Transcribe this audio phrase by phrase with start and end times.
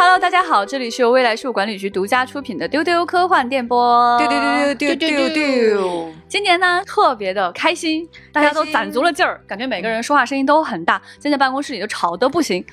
[0.00, 4.16] Hello，大家好，这里是由未来事务管理局独家出品的丢丢科幻电波。
[4.16, 6.12] 丢丢丢丢丢丢丢。
[6.28, 12.64] 今年呢特别的开心，大家都攒足了劲儿，感觉每个人说话声音都很大，现在办公室里都吵得不行。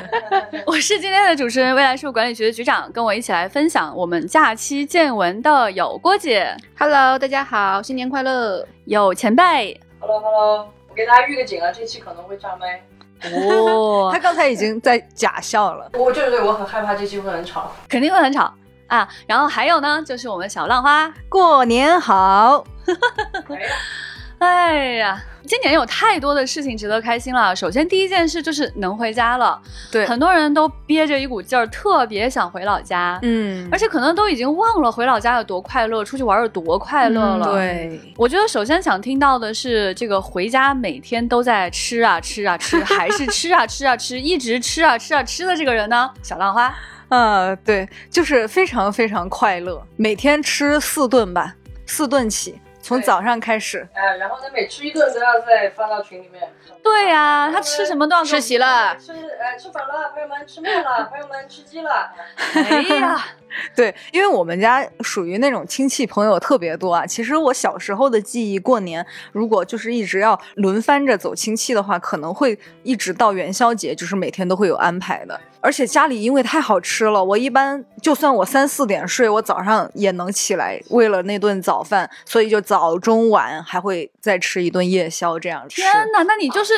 [0.64, 6.56] 我是今天的主持人，未来事务管理局的局长，跟我一起来分享我们假期见闻的有郭姐。
[6.78, 8.66] Hello，大家好，新年快乐！
[8.86, 9.78] 有前辈。
[10.00, 12.82] Hello Hello，我给大家预个警啊，这期可能会炸麦。
[13.30, 15.90] 哦 他刚才已经在假笑了。
[15.94, 17.72] 我就是对，我很害怕这期会很吵。
[17.88, 18.52] 肯定会很吵
[18.88, 19.08] 啊。
[19.26, 21.12] 然后还有呢，就是我们小浪花。
[21.28, 22.64] 过年好！
[24.38, 27.54] 哎呀，今年有太多的事情值得开心了。
[27.54, 29.60] 首先第一件事就是能回家了，
[29.90, 33.18] 对很多人都憋着一股劲儿，特别想回老家。
[33.22, 46.10] 嗯而且可能都已经忘了回老家有多快乐，出去玩有多快乐了。，对，我觉得首先想听到的是，这个回家每天都在吃啊吃啊吃，还是吃啊吃啊吃，一直吃啊吃啊吃的这个人呢？
[46.22, 46.74] 小浪花。
[47.08, 53.88] 呃，对，就是非常非常快乐，每天吃四顿吧，四顿起，从早上开始。
[53.94, 56.42] 哎，然后呢，每吃一顿都要再发到群里面。
[56.82, 62.10] 对呀、他吃什么都要吃席了，吃呃吃饱了，朋友们吃面了， 朋友们吃鸡了。
[62.54, 63.24] 哎呀，
[63.76, 67.06] 对，因为我们家属于那种亲戚朋友特别多啊。
[67.06, 75.40] 其实我小时候的记忆，过年如果就是一直要轮番着走亲戚的话，可能会一直到元宵节，就是每天都会有安排的。
[75.62, 85.80] 而且家里因为太好吃了，我一般就算我三四点睡，我早上也能起来，为了那顿早饭，所以就早中晚还会再吃一顿夜宵，这样吃。
[85.80, 86.74] 天哪，那你就是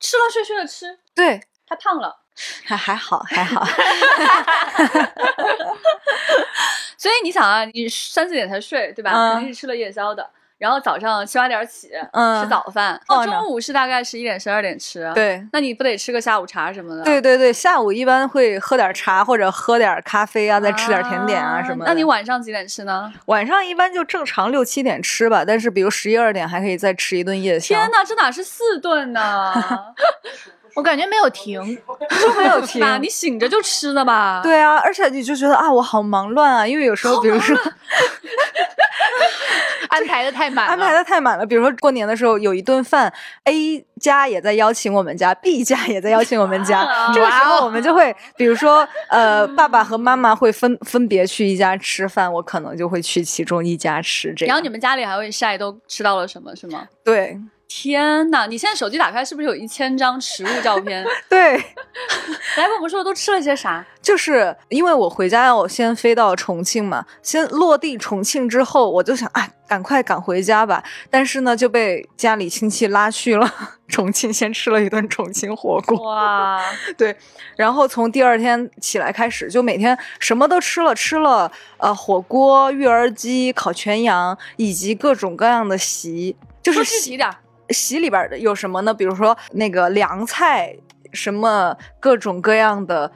[0.00, 2.22] 吃了睡，睡了吃，对，太胖了。
[2.66, 3.64] 还还好还好。
[6.98, 9.10] 所以你想啊，你三四点才睡，对吧？
[9.12, 10.28] 嗯肯定是吃了夜宵的。
[10.58, 15.46] 然后早上七八点起，嗯吃早饭，哦中午是大概十一点、十二点吃。，对。
[15.52, 17.04] 那你不得吃个下午茶什么的？
[17.04, 21.90] 对对对，下午一般会喝点茶或者喝点咖啡啊，再吃点甜点啊什么的。
[21.90, 23.12] 那你晚上几点吃呢？
[23.26, 27.74] 晚上一般就正常六七点吃吧，但是比如十一二点还可以再吃一顿夜宵。
[27.74, 29.52] 天哪，这哪是四顿呢？
[30.76, 31.60] 我感觉没有停，
[32.20, 32.80] 就没有停。
[32.80, 32.98] 吧？
[33.02, 37.56] 你醒着就吃的吧？，对啊，而且你就觉得啊，我好忙乱啊，因为有时候比如说
[39.88, 40.72] 安排的太满了。
[40.72, 43.10] 安排的太满了，比如说过年的时候有一顿饭
[43.44, 54.54] ，A 家也在邀请我们家，B 家也在邀请我们家，这个时候我们就会，比如说呃，爸爸和妈妈会分分别去一家吃饭，我可能就会去其中一家吃这样。
[54.54, 56.86] 然后你们家里还会晒都吃到了什么，是吗？
[57.02, 57.38] 对
[57.68, 58.46] 天呐！
[58.48, 61.04] 你现在手机打开是不是有一千张食物照片？
[61.28, 61.56] 对。
[62.56, 63.84] 来跟我们说都吃了些啥？
[64.00, 70.82] 就是因为我回家要先飞到重庆嘛，先落地重庆之后，我就想啊，赶快赶回家吧。
[71.10, 73.52] 但是呢，就被家里亲戚拉去了
[73.88, 76.14] 重庆，先吃了一顿重庆火锅。
[76.14, 76.62] 哇，
[76.96, 77.14] 对，
[77.56, 87.36] 然后从第二天起来开始，就每天什么都吃了，吃了呃火锅、育儿鸡、烤全羊，以及各种各样的席，就是席体点儿。
[87.70, 88.92] 席里边的有什么呢？
[88.92, 90.76] 比如说那个凉菜，
[91.12, 93.12] 什么各种各样的。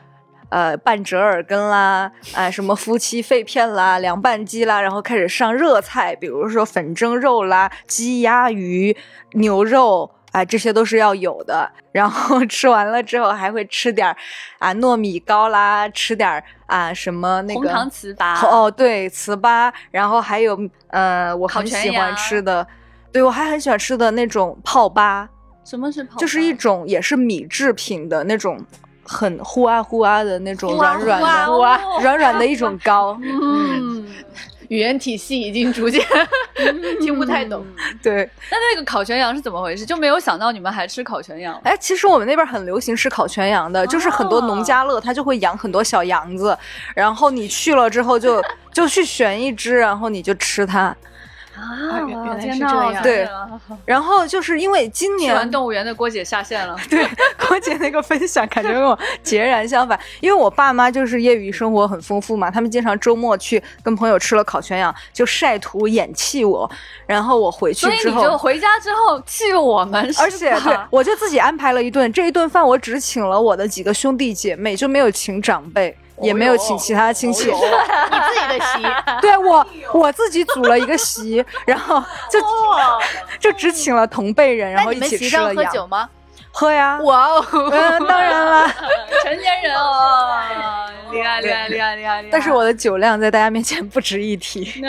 [0.50, 8.97] 呃，拌折耳根啦，哎、什么夫妻肺片啦，凉拌鸡啦，然后开始上热菜，比如说粉蒸肉啦、鸡鸭鱼、
[9.34, 11.71] 牛肉，哎、这些都是要有的。
[11.93, 14.16] 然后 吃完了之后，还会吃点儿
[14.59, 20.59] 啊糯米糕啦，吃点儿啊什么那个红糖糍粑哦，对，糍粑，然后还有
[20.89, 22.66] 呃，我很喜欢吃的，
[23.12, 25.28] 对我还很喜欢吃的那种泡吧，
[25.65, 28.59] 什么是泡就是一种也是米制品的那种，
[29.04, 33.19] 很呼啊呼啊的那种软软的、呼啊 软软的一种糕。
[33.22, 34.06] 嗯，
[34.69, 36.00] 语言体系已经逐渐
[37.00, 37.66] 听不太懂。
[38.00, 39.84] 对，那那个烤全羊是怎么回事？
[39.84, 41.60] 就没有想到你们还吃烤全羊。
[41.65, 46.56] 哎，其实我们那边很流行吃烤全羊的，就是很多农家乐他就会养很多小羊子，
[46.94, 48.41] 然后你去了之后就
[48.72, 50.97] 就去选一只，然后你就吃它。
[51.60, 53.28] 啊原原来是这样对
[53.84, 56.76] 然后就是因为今年动物园的郭姐下线了。
[56.88, 57.06] 对
[57.47, 59.98] 郭姐那个分享，感觉跟我截然相反。
[60.21, 66.71] 因为我爸妈就是业余生活很丰富嘛，他们经常周末去跟朋友吃了烤全羊，就晒图演气我。
[67.07, 75.97] 然后我回去所以之后，你就回家之后气我们，而且对我就自己安排了一顿，这一顿饭我只请了我的几个兄弟姐妹，就没有请长辈。
[76.22, 78.83] 也没有请其他亲戚，你自己的席，
[79.21, 82.41] 对我我自己组了一个席，然后就
[83.39, 85.72] 就只请了同辈人，然后一起吃了羊。
[85.72, 86.09] 酒吗？
[86.53, 87.47] 喝呀，哇哦！
[87.53, 88.69] 嗯，当然了，
[89.22, 90.41] 成年人 哦，
[91.13, 92.28] 厉害厉害厉害厉害厉害！
[92.33, 94.83] 但是我的酒量在大家面前不值一提。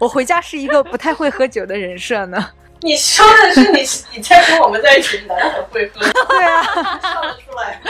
[0.00, 2.50] 我回家是一个不太会喝酒的人设呢。
[2.80, 6.64] 你说的是你，你才跟我们在一起，男的很会喝，对啊，
[7.00, 7.80] 笑得出来。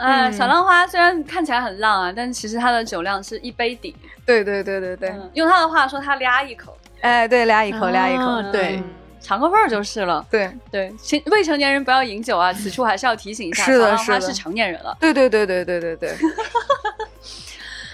[0.00, 3.94] 哎哎，小浪花虽然看起来很浪啊，但其实它的酒量是一杯底。
[4.26, 8.76] 对对对对对，嗯用他的话说，他俩一口，哎，对，俩一口，俩一口，啊对。
[8.76, 8.84] 嗯。
[9.22, 10.24] 尝个味儿就是了。
[10.30, 10.50] 对。
[10.70, 14.96] 对，青未成年人不要饮酒啊，此处还是要提醒一下，是的是的小浪花是成年人了。
[14.98, 16.16] 对对对对对对对，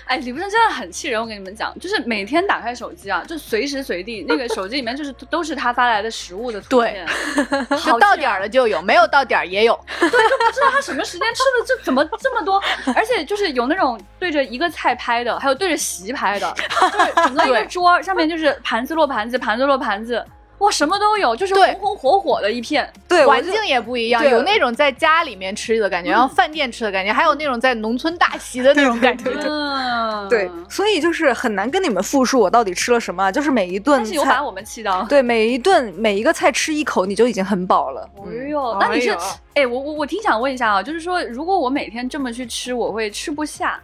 [0.06, 7.06] 哎，李不生真的很气人，我跟你们讲，就是每天打开手机啊，就随时随地那个手机里面就是都是他发来的食物的图对片，
[7.70, 9.74] 就好到点儿了就有，没有到点儿也有。
[9.98, 12.62] 不知道他什么时间吃的这怎么这么多，
[12.94, 20.24] 而且就是有那种对着一个菜拍的，还有对着席拍的，就是整个一个桌上面就是盘子落盘子，盘子落盘子，
[20.58, 22.90] 哇，什么都有，就是红红火火的一片。
[23.06, 29.24] 对，环境也不一样，有那种在家里面吃的感觉，然后饭店吃的感觉，还有那种在农村大席的那种感觉。
[29.24, 35.02] 对对对嗯，对，所以就是很难跟你们复述我到底吃了什么，就是每一顿菜但是有把，我们气到。
[35.04, 38.08] 对，每一顿每一个菜吃一口你就已经很饱了。
[38.26, 39.16] 哎呦，那你是
[39.54, 43.78] 哎，我我我挺想问一下啊，就是说，如果我每天这么去吃，我会吃不下。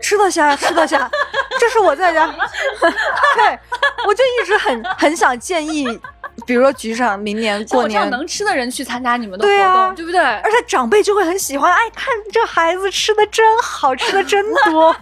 [0.00, 1.10] 吃得下， 吃得下，
[1.58, 2.26] 这是我在家，
[3.36, 3.58] 对，
[4.06, 5.86] 我就一直很很想建议，
[6.46, 10.20] 比如说局长明年过年，能吃的人去参加你们的活对啊动，对不对？
[10.20, 14.94] 而且长辈就会很喜欢，哎，看这孩子吃的真好，吃的真多，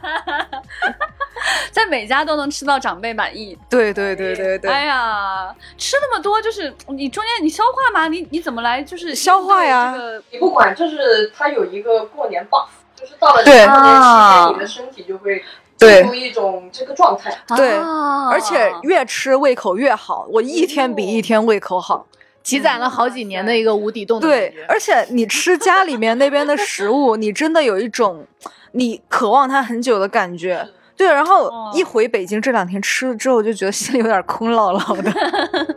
[1.70, 3.56] 在每家都能吃到长辈满意。
[3.68, 8.08] 对对对对对，哎呀，吃那么多，就是你中间你消化吗？
[8.08, 9.92] 你你怎么来就是消化呀。
[9.94, 12.66] 这个你不管，就是它有一个过年 buff，
[12.96, 15.44] 就是到了对过年期啊间，你的身体就会
[15.78, 17.31] 对进入一种这个状态。
[17.56, 22.06] 对啊而且越吃胃口越好，我一天比一天胃口好。
[22.43, 24.64] 积攒了好几年的一个无底洞的对感觉，。
[24.69, 28.25] 而且你吃家里面那边的食物，你真的有一种
[28.70, 30.69] 你渴望它很久的感觉。
[30.96, 35.10] 对，然后哦一回北京这两天吃了之后，就觉得心里有点空落落的。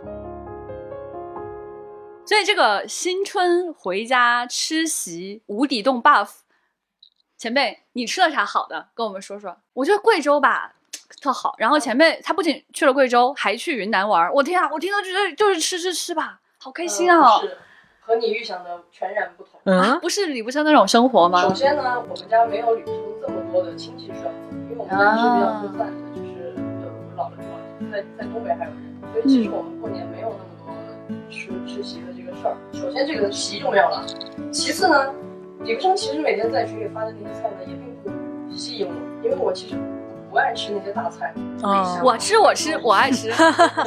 [2.23, 6.27] 所以这个新春回家吃席无底洞 buff，
[7.39, 8.89] 前辈你吃了啥好的？
[8.93, 9.55] 跟我们说说。
[9.71, 10.73] 我觉得贵州吧
[11.21, 14.29] 特好，然后前辈他不仅去了贵州，还去云南玩儿。
[14.33, 17.37] 我天啊，我听到觉得就是吃吃吃吧，好开心啊！
[17.37, 17.57] 呃是
[18.01, 19.73] 和你预想的全然不同。
[19.73, 21.53] 啊不是李不生那种生活吗首？
[21.53, 30.73] 先呢，我们家没有旅途这么多的亲戚需要走，因为我们家是比较分散的，就是呃我姥姥住了，在在东北还有人，所以其实我们过年没有那么
[31.07, 32.57] 多吃吃席的这个事儿。
[32.73, 34.05] 首先这个席就没有了，
[34.51, 35.13] 其次呢，
[35.63, 39.75] 李不生其实每天在群里发的那些菜呢，也并不吸引我，因为我其实
[40.29, 41.33] 不爱吃那些大菜。
[41.35, 41.45] 嗯
[42.01, 43.29] 我吃我吃我爱吃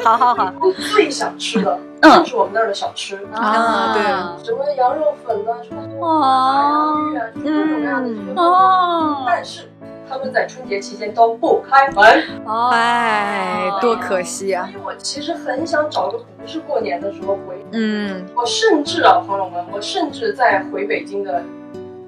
[0.05, 3.19] 好 好好，我最想吃的嗯就是我们那儿的小吃。
[3.33, 8.33] 啊对什么羊肉粉呐、什么哦炸洋芋啊，就是各种各样的这些。
[8.37, 9.71] 哦但是
[10.07, 12.05] 他们在春节期间都不开门，
[12.45, 14.79] 哦，哎，多可惜啊所！
[14.79, 17.65] 以我其实很想找个不是过年的时候回。
[17.73, 21.43] 嗯，我甚至啊，朋友们，我甚至在回北京的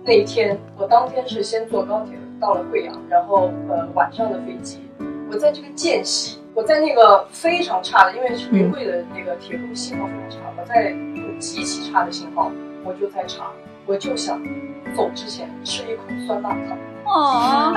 [0.06, 4.86] 那一天，我当天是先坐高铁到了贵阳，然后呃晚上的飞机，
[5.32, 12.52] 我在这个间隙，我在那个非常差的，因为是云贵的那个铁路信号非常差，我在有极其差的信号，
[12.84, 13.50] 我就在查，
[13.86, 14.38] 我就想
[14.94, 16.76] 走之前吃一口酸辣汤。
[17.06, 17.74] 哦，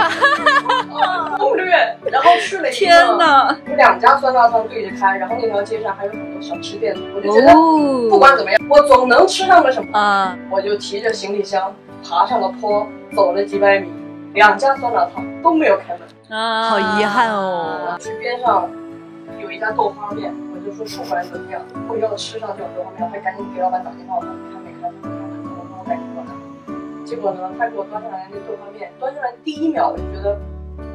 [1.39, 1.69] 攻略，
[2.11, 3.57] 然后去了一个，天哪！
[3.69, 9.97] 有两家酸辣汤对着开，然后那条街上还有很多小吃店，我就觉得哦不管怎么样，我总能吃上个什么。
[9.97, 13.89] 啊，我就提着行李箱爬上了坡，走了几百米，
[14.33, 16.37] 两家酸辣汤都没有开门。
[16.37, 17.95] 啊好遗憾哦。
[17.99, 18.69] 去边上
[19.39, 25.01] 有一家豆花面，我就说不管怎么样，我要吃上这种豆花面，我还赶紧给老板打电话，我说开没开门？
[25.01, 27.05] 开门，开门，帮我赶紧过来。
[27.05, 30.37] 结果呢，他给我端上来那豆花面，端上来第一秒我就觉得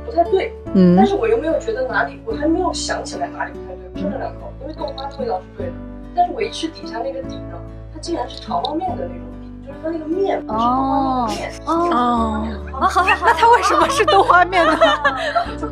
[0.05, 5.73] 不太对，嗯但是我又没有觉得哪里，我还没有想起来哪里不太对，我吃了两口，因为豆花的味道是对的，
[6.15, 7.59] 但是我一吃底下那个底呢，
[7.95, 9.32] 它竟然是长旺面的那种底，
[9.67, 12.81] 就是它那个面哦是豆花面的汤。
[12.81, 14.77] 啊，好好好，那它为什么是豆花面呢？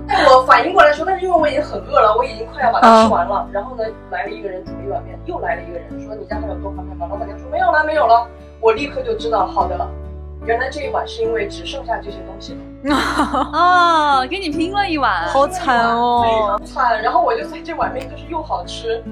[0.08, 3.46] 在我反应过来的时候，但是因为我已经很饿了，我已经快要把它吃完了。
[3.52, 8.26] 然后呢，来了一个人煮了一碗面，又来了一个人说：“你家还有豆花面吗？”老板娘说：“没有了，没有了。”
[8.60, 9.88] 我立刻就知道，好的了，
[10.44, 12.54] 原来这一碗是因为只剩下这些东西
[12.84, 12.96] 了，
[13.52, 17.02] 哦，给你拼了一碗，好惨哦非常惨。
[17.02, 19.02] 然后我就在这碗面就是又好吃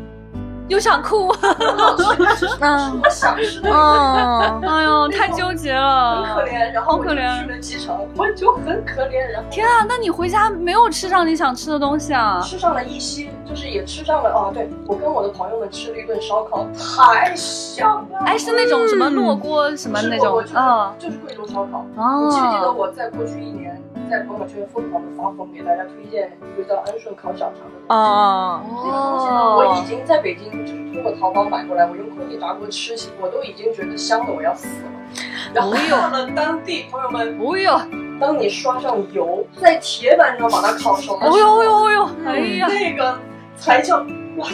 [0.68, 1.32] 又想哭，
[3.10, 3.70] 想吃的。
[3.70, 12.38] 嗯，哎呦，太纠结了很了，可怜，然后我就好可怜去了机场，我就很可怜，然后天啊，那你回家没有吃上你想吃的东西啊？
[12.42, 18.18] 吃上了一些，就是也吃上了哦，对我跟我的朋友们吃了一顿烧烤，太香了。
[18.26, 20.94] 哎，是那种什么烙锅什么那种就是啊？
[20.98, 21.84] 就是贵州烧烤。
[21.96, 27.88] 哦，你记不记得我在过去一年在朋友圈疯狂的发疯，给大家推荐一个叫安顺烤小肠的东西。
[27.88, 34.91] 哦，这个东西呢，我已经在北京就是通过淘宝买过来，我用空气炸锅吃起，我都已经觉得香的我要死了。
[35.55, 37.81] 然后到了当地，朋友们，哦呦，
[38.21, 43.19] 当你刷上油，在铁板上把它烤熟的时候，哦呦哦呦哦呦，哎呀，那个
[43.57, 43.97] 才叫
[44.37, 44.47] 哇，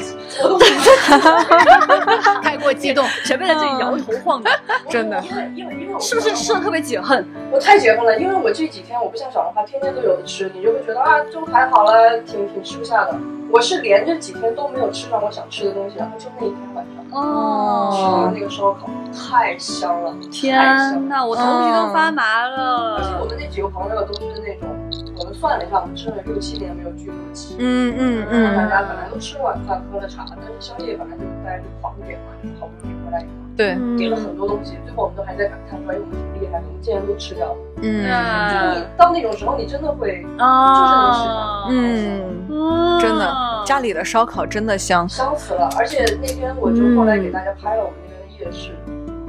[0.43, 0.59] 我都
[2.41, 4.51] 太过激动，前面在这里摇头晃脑，
[4.89, 7.27] 真的因为因为因为我是不是吃的特别解恨？
[7.51, 13.19] 我太解恨了，因为我这几天我不像小龙虾天天都有的吃，你就会觉得啊，就还好了，挺挺吃不下的。
[13.51, 21.09] 我是连着几天都没有吃上我想吃的东西，然后就那一天晚上哦吃哦了，那个烧烤，太香了，太天。
[21.09, 23.27] 呐，我头皮都发麻了而且我。
[23.27, 24.69] 们那几个朋友都是那种，
[25.17, 27.55] 我们算了一下，我们真的六七年没有聚过一起。
[27.59, 37.57] 嗯嗯嗯，大家本来都吃了晚饭，喝了茶，但是宵夜本来就大家就狂点嘛，就是好不容易回来以后，对，订了很多东西，最后我们都还在感叹说，哎，我们挺厉害的，我们竟然都吃掉了。
[37.83, 38.05] 嗯。
[38.51, 42.21] 就到那种时候，你真的会啊，嗯，
[42.51, 43.01] 嗯。
[43.01, 45.09] 真的，家里的烧烤真的香。
[45.09, 45.69] 香死了。
[45.77, 48.71] 而且那天我就后来给大家拍了我们那边的夜市，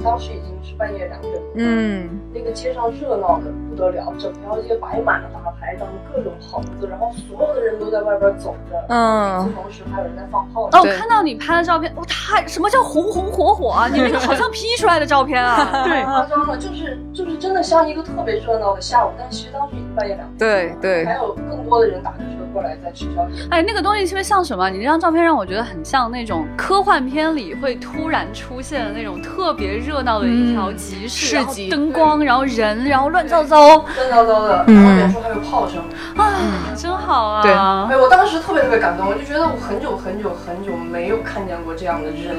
[0.02, 10.64] 当时已经是半夜两点多，嗯，那个街上热闹的不得了，整条街摆满了大排档，各种棚子，然后所有的人都在外边走着，与嗯此同时还有人在放炮。
[10.66, 13.88] 哦，我看到你拍的照片，哦，太什么叫红红火火啊？
[13.92, 15.84] 你那个好像 P 出来的照片啊！
[15.86, 23.46] 对夸张了，就是就是真的像一个特别热闹的下午，但其实当时已经半夜两点，对对还有更多的人打着车过来在吃宵夜。
[23.50, 24.70] 哎，那个东西特别像什么？
[24.70, 35.82] 你那张照片让我觉得很像那种科幻片里会突然出现的那种特别热闹的一条集市，然后市集灯光，然后人，然后乱糟糟乱糟糟的，然后远处还有炮声。
[36.16, 36.32] 啊，
[36.76, 37.42] 真好啊！
[37.42, 42.36] 对哎，我当时特别特别感动，我就觉得我很久很久很久没有看见过这样的人，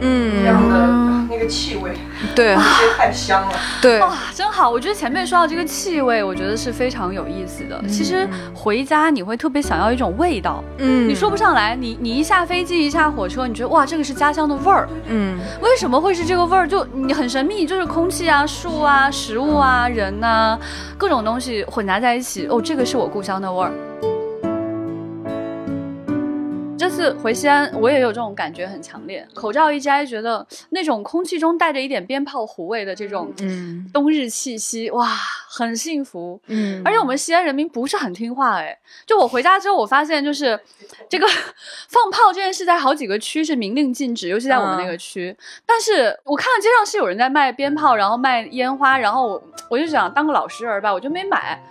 [0.00, 1.92] 这样嗯，的那个气味，
[2.34, 3.52] 对这些太香了。
[3.82, 4.70] 对，哇，真好！
[4.70, 7.80] 我觉得前面说到这个气味，我觉得是非常有意思的。
[7.86, 11.76] 其实回家你会特别想要一种味道，嗯，你说不上来。
[11.76, 14.88] 你你一下飞机，一下火车，你觉得哇，这个是家乡的味儿。
[15.06, 16.66] 嗯为什么会是这个味儿？
[16.66, 20.58] 就你很神秘，就是空气啊、树啊、食物啊、人呐、
[20.96, 22.46] 各种东西混杂在一起。
[22.48, 23.72] 哦，这个是我故乡的味儿。
[26.80, 29.28] 这次回西安，我也有这种感觉很强烈。
[29.34, 36.40] 口罩一摘，觉得那种空气中带着一点鞭炮糊味的这种嗯冬日气息，哇，很幸福。
[36.46, 40.58] 嗯，而且我们西安人民不是很听话哎，就我回家之后，我发现就是
[41.06, 41.26] 这个
[41.90, 45.36] 放炮这件事，在好几个区是明令禁止，尤其在我们那个区。
[45.66, 51.62] 但是我看到街上是有人在卖鞭炮，然后卖烟花，然后我我就想当个老实人吧，我就没买。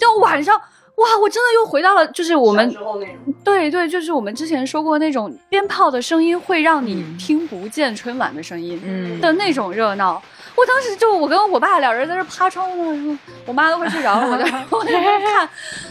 [0.00, 0.60] 就晚上。
[0.98, 1.18] 哇！
[1.20, 2.74] 我真的又回到了，就是我们
[3.44, 10.20] 对对，就是我们之前说过那种鞭炮的声音会让你听不见春晚的声音嗯的那种热闹。
[10.56, 15.48] 我当时就我跟我爸两人在这趴窗户，我妈都快睡着了， 我在我在那看，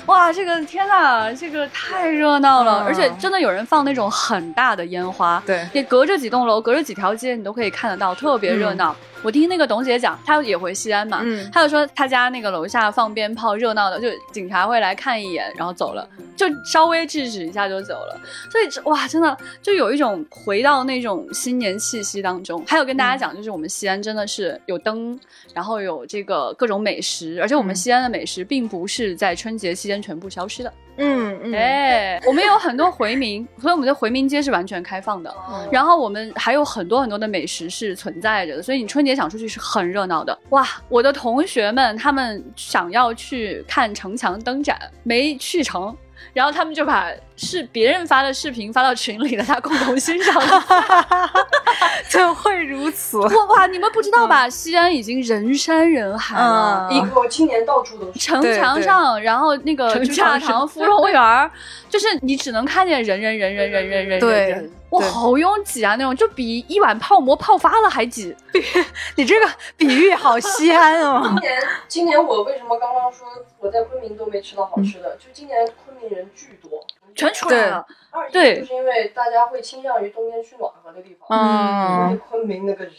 [0.07, 8.93] 哇，这个天呐，这个太热闹了，嗯而且真的有人放那种很大的烟花，对你隔着几栋楼，隔着几条街，你都可以看得到，特别热闹。
[9.23, 18.21] 我听那个董姐讲，她也回西安嘛，嗯她就说她家那个楼下放鞭炮，热闹的，就警察会来看一眼，然后走了，就稍微制止一下就走了。
[18.51, 22.63] 所以这哇，真的就有一种回到那种新年气息当中。
[22.67, 25.19] 还有跟大家讲，就是我们西安真的是有灯，
[25.53, 30.71] 然后有这个各种美食，而且我们西安的美食并不是在春节期间全部消失的。
[30.97, 35.33] 嗯嗯，哎，我们有很多回民，所以我们的回民街是完全开放的。
[35.71, 40.37] 然后我们还有很多很多的美食是存在着的，所以你春节想出去是很热闹的。
[40.49, 45.95] 哇，我的同学们他们想要去看城墙灯展，没去成。
[46.33, 50.41] 然后他们就把是别人发的视频发到群里，大家共同欣赏。
[52.09, 53.17] 怎会如此？
[53.19, 54.49] 哇哇，你们不知道吧？
[54.49, 58.19] 西安已经人山人海了，嗯一个青年到处都是。
[58.19, 61.51] 城墙上，然后那个大墙上堂芙蓉园，
[61.89, 65.95] 就是你只能看见人人人人人人人对人人，哇，好拥挤啊！
[65.95, 68.35] 那种就比一碗泡馍泡发了还挤。
[69.15, 71.41] 你这个比喻好西安哦 今。
[71.41, 73.27] 年，今年我为什么刚刚说
[73.59, 75.15] 我在昆明都没吃到好吃的？
[75.17, 77.85] 就今年昆明人巨多，全出来了。
[78.11, 82.93] 二一对就是因为大家会倾向于冬天去暖和的地方，嗯昆明那个人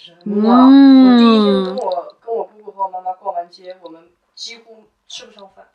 [0.47, 5.67] 啊，嗯我第一天跟我跟我姑姑和我妈妈逛完街，我们几乎吃不上饭。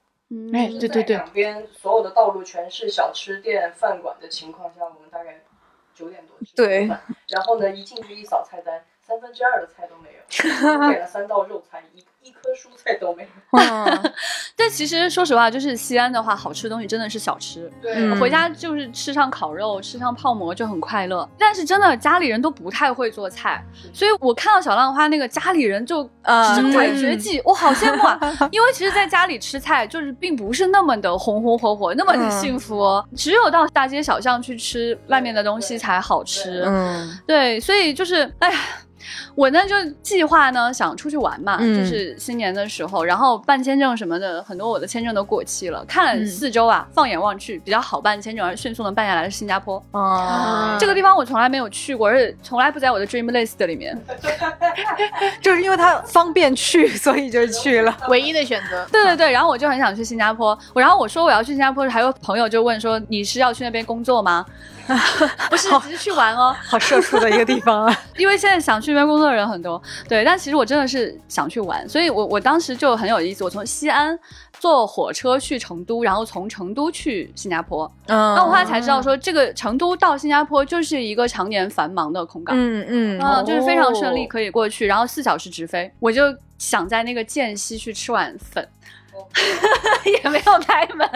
[0.53, 5.41] 哎就是对对对在两边所有的道路全是小吃店、饭馆的情况下，我们大概
[5.93, 6.87] 九点多吃对。
[6.87, 10.21] 饭，然后呢，一进去一扫菜单，三分之二的菜都没有，
[10.83, 13.59] 我给了三道肉菜，一一颗蔬菜都没有。
[13.59, 14.11] 嗯
[14.55, 17.69] 但其实说实话，就是西安的话，好吃的东西真的是小吃。
[17.81, 21.27] 对，嗯回家就是吃上烤肉，吃上泡馍就很快乐。
[21.37, 23.63] 但是真的家里人都不太会做菜，
[23.93, 28.19] 所以我看到小浪花那个家里人就啊身怀绝技，我好羡慕啊！
[28.51, 33.05] 因为其实在家里吃菜就是并不是那么的红红火火，那么的嗯幸福哦。
[33.15, 36.63] 只有到大街小巷去吃外面的东西才好吃。
[36.65, 38.59] 嗯对，所以就是，哎呀，
[39.35, 45.83] 我呢就计划呢想出去玩嘛，嗯就是新年的时候，然后办签证什么的，很多我的签证都过期了。
[45.85, 49.83] 看四周啊，放眼望去，比较好办签证而迅速能办下来的是新加坡。
[49.91, 53.97] 啊，这个地方我从来没有去过，而且从来不在我的 dream list 里面。
[55.41, 57.95] 就是因为它方便去，所以就去了。
[58.09, 58.85] 唯一的选择。
[58.91, 60.57] 对对对，然后我就很想去新加坡。
[60.73, 64.45] 我然后我说我要去新加坡，还有朋友就问说你是要去那边工作吗？
[65.49, 66.55] 不是，只是去玩哦。
[66.67, 67.99] 好社畜的一个地方啊！
[68.17, 74.17] 因为现在想去那边工作的人很多，对，但其实我真的是想去玩，所以我我当时就很有意思，我从西安
[74.59, 78.35] 坐火车去成都，然后从成都去新加坡，嗯。
[78.35, 86.23] 那我后来才知道说，这个成都到新加坡就是一个常年繁忙的空港，嗯嗯啊，就是非常顺利哦可以过去，然后四小时直飞，我就
[86.57, 88.65] 想在那个间隙去吃碗粉，
[90.05, 91.07] 也没有开门，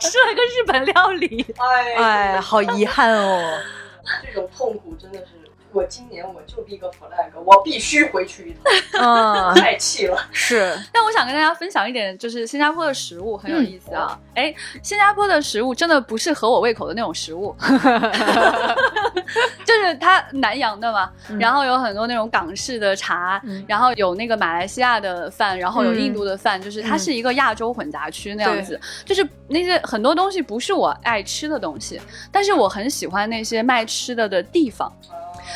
[0.00, 1.46] 吃了个日本料理。
[1.58, 1.94] 哎
[2.34, 3.60] 哎，好遗憾哦。
[4.24, 5.45] 这种痛苦真的是，
[5.76, 8.54] 我今年我就立个 flag，我必须回去一
[8.96, 10.18] 趟，嗯， 太气了。
[10.32, 14.18] 是，但我想跟大家分享一点，就是新加坡的食物很有意思嗯啊。
[14.34, 17.54] 哎、新加坡的食物真的不是合我胃口的那种食物，
[19.66, 28.80] 就是它南洋的嘛，嗯然后有很多那种港式的茶，嗯然后有那个马来西亚的饭，然后有嗯印度的饭，就是它嗯是一个亚洲混杂区那样子。
[29.04, 32.00] 就是那些很多东西不是我爱吃的东西，
[32.32, 34.90] 但是我很喜欢那些卖吃的的地方，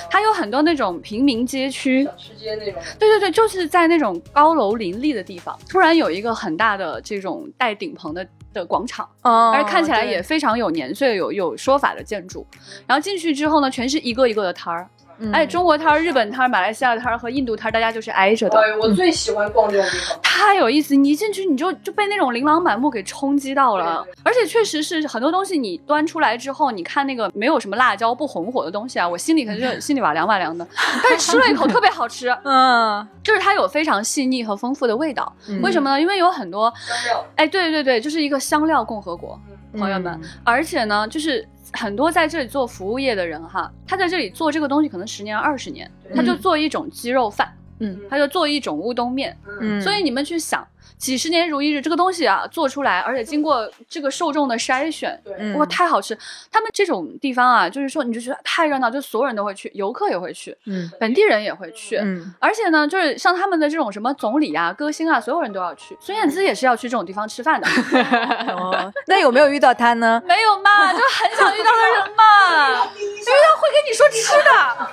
[0.09, 12.47] 它有很多那种平民街区，小吃街那种，对对对，就是在那种高楼林立的地方，突然有一个很大的这种带顶棚的的广场，嗯而且看起来也非常有年岁、有有说法的建筑。
[12.87, 14.89] 然后进去之后呢，全是一个一个的摊儿，
[15.21, 18.59] 嗯而且中国摊儿、日本摊儿、马来西亚摊儿和印度摊儿，大家就是挨着的。
[18.59, 20.19] 哎，我最喜欢逛这种地方。
[20.23, 20.97] 太有意思！
[20.97, 30.67] 你一进去你就就被那种琳琅满目给冲击到了对对，而且确实是很多东西你端出来之后，你看那个没有什么辣椒不红火的东西啊，我心里可能就 心里哇凉哇凉的，
[31.03, 35.31] 但是吃了一口特别好吃， 嗯，就是它有非常细腻和丰富的味道。
[35.49, 36.01] 嗯为什么呢？
[36.01, 39.39] 因为有很多，香料，哎，对对对，就是一个香料共和国，
[39.75, 40.19] 嗯，朋友们。
[40.43, 49.37] 而且呢，就是很多在这里做服务业的人哈，他在这里做这个东西可能十年二十年，他就做一种鸡肉饭，嗯他就做一种乌冬面。
[49.61, 50.67] 嗯，所以你们去想，
[51.01, 55.19] 几十年如一日，这个东西啊做出来，而且经过这个受众的筛选。
[55.25, 56.17] 对，嗯哇，太好吃！
[56.53, 61.97] 他们这种地方啊，就是说，你就觉得太热闹，就所有人都会去，游客也会去，嗯本地人也会去。
[61.97, 65.97] 嗯而且呢，就是像他们的这种什么总理啊、歌星啊，所有人都要去。
[66.01, 67.67] 孙燕姿也是要去这种地方吃饭的，
[68.53, 70.23] 哦，那有没有遇到他呢？
[70.27, 70.93] 没有嘛？
[70.93, 74.51] 就很想遇到的人嘛， 因为他会跟你说吃的。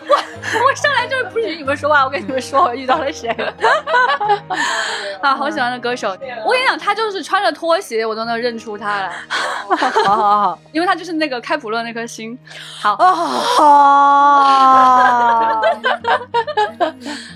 [0.07, 3.29] 我我上来就是不许你们说话，我跟你们说我遇到了谁。
[5.21, 6.09] 啊，好喜欢的歌手，
[6.45, 9.11] 我跟你讲，他就是穿着拖鞋，我都能认出他来，
[10.05, 12.37] 好好好，因为他就是那个开普勒那颗星。
[12.79, 13.63] 好哦，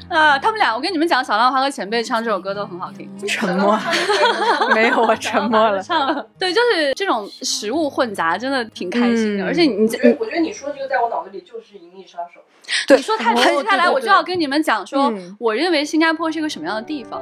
[0.09, 3.09] 啊，他们俩，我跟你们讲，小浪花和前辈唱这首歌都很好听。
[3.27, 3.77] 沉默，
[4.75, 5.81] 没有，我沉默了。
[5.81, 9.45] 唱了，对，就是这种食物混杂，真的挺开心的。
[9.45, 12.39] 嗯而且你我觉得，我觉得你说这个在我脑子里就是《银翼杀手》。
[12.87, 17.21] 对，你说太哦分析下来，我就要跟你们讲说嗯，我认为新加坡是一个什么样的地方。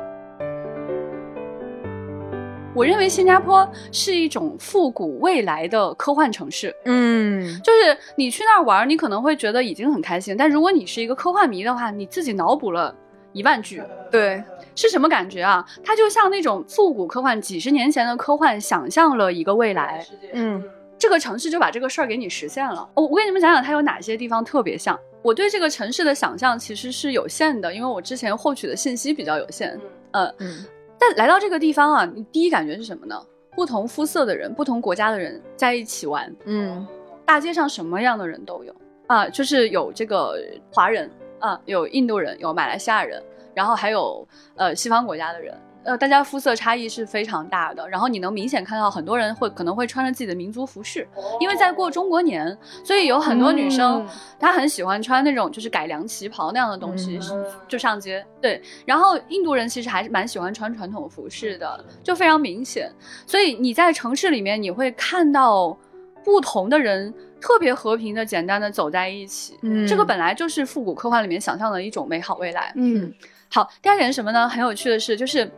[2.75, 12.95] 我认为新加坡是一种复古未来的科幻城市，嗯就是你去那儿玩，你可能会觉得已经很开心，但如果你是一个科幻迷的话，你自己脑补了
[13.33, 14.41] 一万句，对，
[14.75, 15.65] 是什么感觉啊？
[15.83, 20.63] 它就像那种复古科幻，几十年前的科幻，想象了一个未来，世界，嗯
[20.97, 22.87] 这个城市就把这个事儿给你实现了。
[22.93, 24.97] 我我给你们讲讲它有哪些地方特别像。
[25.21, 29.77] 我对这个城市的想象其实是有限的，因为我之前获取的信息比较有限。
[30.11, 30.65] 嗯，嗯
[30.99, 33.15] 但来到这个地方啊，你第一感觉是什么呢？
[33.55, 36.85] 不同肤色的人、不同国家的人在一起玩，嗯
[37.25, 38.75] 大街上什么样的人都有
[39.07, 40.35] 啊，就是有这个
[40.71, 41.09] 华人
[41.39, 43.21] 啊，有印度人，有马来西亚人，
[43.53, 45.55] 然后还有呃西方国家的人。
[45.85, 51.07] 呃，大家肤色差异是非常大的，然后你能明显看到很多人会可能会穿着自己的民族服饰，
[51.39, 54.07] 因为在过中国年，所以有很多女生、嗯
[54.39, 58.25] 她很喜欢穿那种就是改良旗袍那样的东西，嗯就上街。
[58.41, 62.91] 对，然后印度人其实还是蛮喜欢穿传统服饰的，就非常明显。
[63.25, 65.77] 所以你在城市里面，你会看到
[66.23, 69.57] 不同的人特别和平的、简单的走在一起。
[69.61, 72.71] 嗯这个本来就是复古科幻里面想象的一种美好未来。
[72.75, 73.11] 嗯
[73.51, 74.47] 好，第二点是什么呢？
[74.47, 75.49] 很有趣的是，就是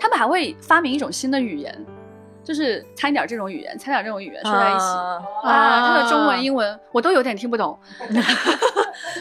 [0.00, 1.86] 他们还会发明一种新的语言，
[2.42, 4.84] 就是掺一点这种语言，掺点这种语言说在一起。
[4.84, 7.78] 啊啊，它的中啊文、英文我都有点听不懂。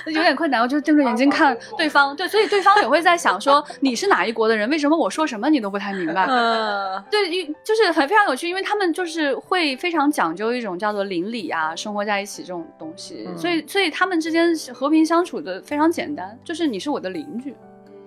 [0.05, 6.25] 有点困难，我就睁着眼睛看对方，对，所以对方也会在想说你是哪一国的人，为什么我说什么你都不太明白？
[6.27, 17.55] 嗯对，因就是很非常有趣，因为他们就是会非常讲究一种叫做邻里啊，生活在一起这种东西，嗯所以所以他们之间和平相处的非常简单，就是你是我的邻居。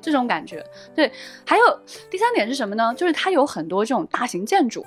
[0.02, 0.62] 这种感觉，
[0.94, 1.10] 对，
[1.46, 1.64] 还有
[2.10, 2.92] 第三点是什么呢？
[2.94, 4.84] 就是它有很多这种大型建筑，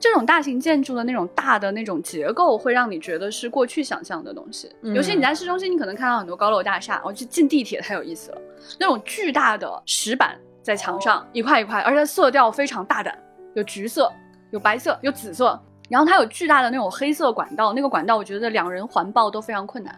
[0.00, 4.74] 这种大型建筑的那种大的那种结构，会让你觉得是过去想象的东西。
[4.82, 8.38] 嗯尤其你在市中心，你可能看到很多高楼大厦，我去进地铁太有意思了，
[8.78, 13.16] 那种巨大的石板在墙上一块一块，而且色调非常大胆，
[13.54, 14.10] 有橘色、
[14.50, 19.94] 有白色、有紫色，然后它有巨大的那种黑色管道，那个管道我觉得两人环抱都非常困难。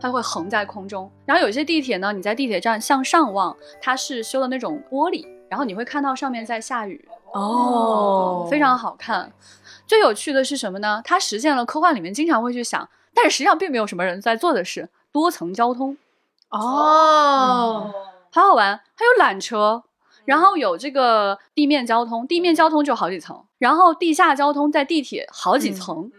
[0.00, 9.32] 它会横在空中，然后有些地铁呢，你在地铁站向上望，它是修的那种玻璃，然后你会看到上面在下雨，哦非常好看。
[9.86, 11.00] 最有趣的是什么呢？
[11.04, 15.96] 它实现了科幻里面经常会去想，但是实际上并没有什么人在做的事——多层交通，
[16.50, 17.90] 哦，
[18.30, 18.80] 好好玩。
[18.94, 19.84] 还有缆车，
[20.24, 26.10] 然后有这个地面交通，地面交通就好几层，然后地下交通在地铁好几层。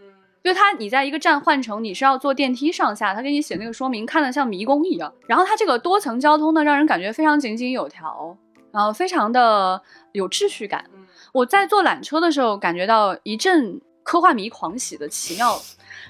[0.43, 5.13] 就它，你在一个站换乘，你是要坐电梯上下，他给你写那个说明，看得像迷宫一样。
[5.28, 8.38] 然后它这个多层交通呢，让人感觉非常井井有条，
[8.71, 9.82] 然后非常的
[10.13, 10.86] 有秩序感。
[11.34, 15.60] 我在坐缆车的时候，感觉到一阵科幻迷狂喜的奇妙。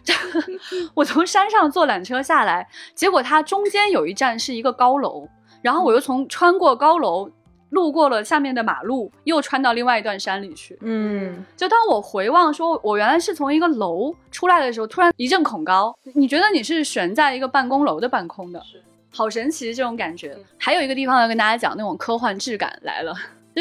[0.93, 5.27] 我从山上坐缆车下来，结果它中间有一站是一个高楼，
[5.63, 7.29] 然后我又从穿过高楼，
[7.69, 10.77] 路过了下面的马路，又穿到另外一段山里去。
[10.81, 18.61] 嗯就当我回望说，我原来是从一个楼出来的时候，突然一阵恐高，你觉得你是悬在一个办公楼的半空的，
[19.09, 20.37] 好神奇这种感觉。
[20.57, 23.13] 还有一个地方要跟大家讲，那种科幻质感来了。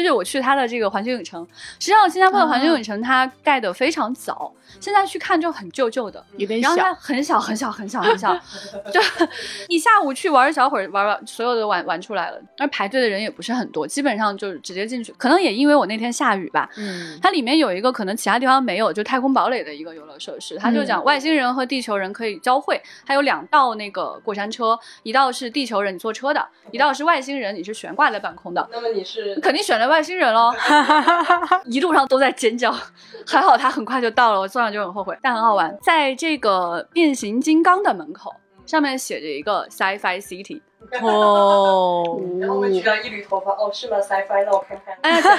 [0.03, 1.45] 就是我去它的这个环球影城，
[1.79, 8.33] 实际上新加坡的环球影城它盖得非常早，现在去看就很旧旧的，有点然后它，很小很小很小很小，
[8.91, 8.99] 就
[9.69, 12.39] 你下午去玩一小会儿，玩玩所有的玩玩出来了。
[12.57, 15.13] 而排队的人也不是很多，基本上就是直接进去。
[15.17, 28.67] 可能也因为我那天下雨吧，嗯它里面有一个可能其他地方没有，就太空堡垒的一个游乐设施，它就讲外星人和地球人可以交汇，它有两道那个过山车，一道是地球人你坐车的，一道是外星人你是悬挂在半空的。
[28.71, 30.51] 那么你是肯定选了外星人喽，
[31.65, 32.73] 一路上都在尖叫，
[33.25, 35.75] 还好他很快就到了，我坐上就很后悔，但很好玩。
[35.81, 38.33] 在这个变形金刚的门口，
[38.65, 40.61] 上面写着一个 Sci-Fi City，
[41.01, 44.95] 哦， 然后我们举了一缕头发，哦，是吗？sci-fi，让我看看。
[45.01, 45.29] 哎，对。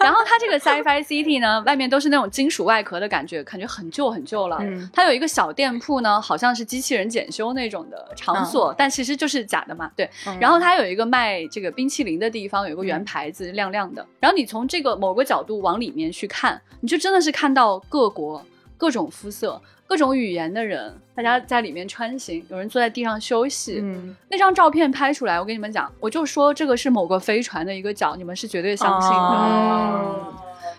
[0.00, 4.58] 然后它这个 Sci-Fi City 呢， 外面都是那种金属外壳的感觉，感觉很旧很旧了。
[4.60, 9.90] 嗯它有一个小店铺呢，好像是机器人检修那种的场所，但其实就是假的嘛。
[9.96, 10.08] 对。
[10.26, 14.04] 嗯然后它有一个卖这个冰淇淋的地方，有一个圆牌子，亮亮的。
[14.20, 18.42] 然后你从这个某个角度往里面去看，你就真的是看到各国
[18.76, 23.80] 各种肤色、各种语言的人，大家在里面穿行，有人坐在地上休息。
[23.82, 29.16] 嗯那张照片拍出来，我跟你们讲，我就说这个是某个飞船的一个角，你们是绝对相信的。
[29.16, 30.34] 哦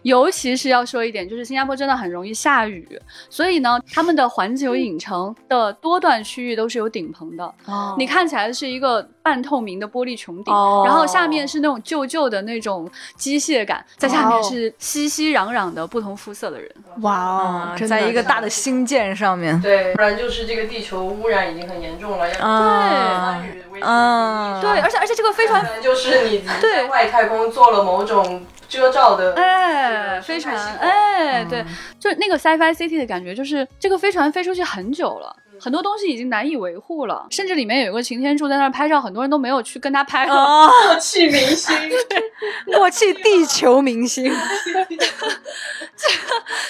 [0.06, 2.88] 尤其是要说一点，就是新加坡真的很容易下雨，
[3.28, 7.44] 所以呢，他们的环球影城的多段区域都是有顶棚的。
[7.66, 7.96] 哦。
[7.98, 10.84] 你看起来是一个半透明的玻璃穹顶，哦。
[10.86, 16.72] 然后下面是那种旧旧的那种机械感，在下面是熙熙攘攘的不同肤色的人。
[17.02, 26.76] 哇哦在一个大的星舰上面，对，不然就是这个地球污染已经很严重了，要啊参与危机啊对，而且而且这个飞船可能就是你对。
[26.76, 31.66] 在外太空做了某种遮罩的，哎，飞船，哎，对，嗯
[32.00, 35.36] 就是那个 Sci-Fi City 的感觉，就是这个飞船飞出去很久了。
[35.58, 40.36] 很多东西已经难以维护了，甚至里面有一个擎天柱在那儿拍照，很多人都没有去跟他拍了。
[40.36, 41.74] 啊， 默契明星。
[42.68, 44.30] 默契地球明星，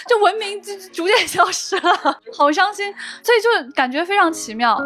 [0.07, 2.93] 就文明就逐渐消失了，好伤心。
[3.23, 4.79] 所以就感觉非常奇妙。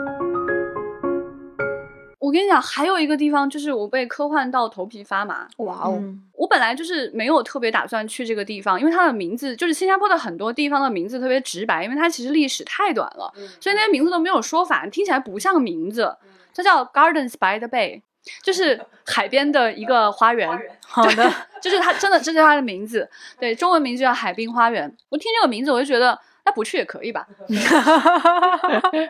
[2.29, 5.47] 我跟你讲，还有一个地方就是我被科幻到头皮发麻。
[5.57, 16.15] 哇哦，嗯我本来就是没有特别打算去这个地方，因为它的名字就是新加坡的很多地方的名字特别直白，因为它其实历史太短了，所以那些名字都没有说法，听起来不像名字。
[16.53, 18.03] 它叫 Gardens by the Bay，
[18.43, 20.47] 就是海边的一个花园。
[20.85, 23.09] 好的， 就是它真的，这就是它的名字。
[23.39, 24.95] 对，中文名字叫海滨花园。
[25.09, 27.25] 我听这个名字，我就觉得那不去也可以吧。
[28.91, 29.09] 对，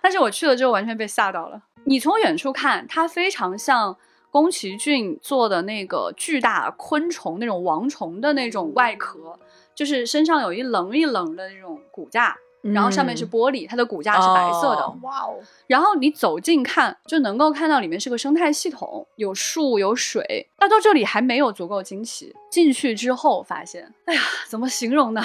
[0.00, 1.60] 但是我去了之后，完全被吓到了。
[1.84, 3.96] 你从远处看，它非常像
[4.30, 9.38] 宫崎骏做的那个巨大昆虫那种王虫的那种外壳，
[9.74, 12.36] 就是身上有一棱一棱的那种骨架。
[12.72, 14.80] 然后上面是玻璃，它的骨架是白色的。
[14.80, 20.48] 哦哇哦，然后你走近看，就能够看到里面是个生态系统，有树有水。
[20.56, 25.22] 但到这里还没有足够惊奇，进去之后发现，哎呀，怎么形容呢？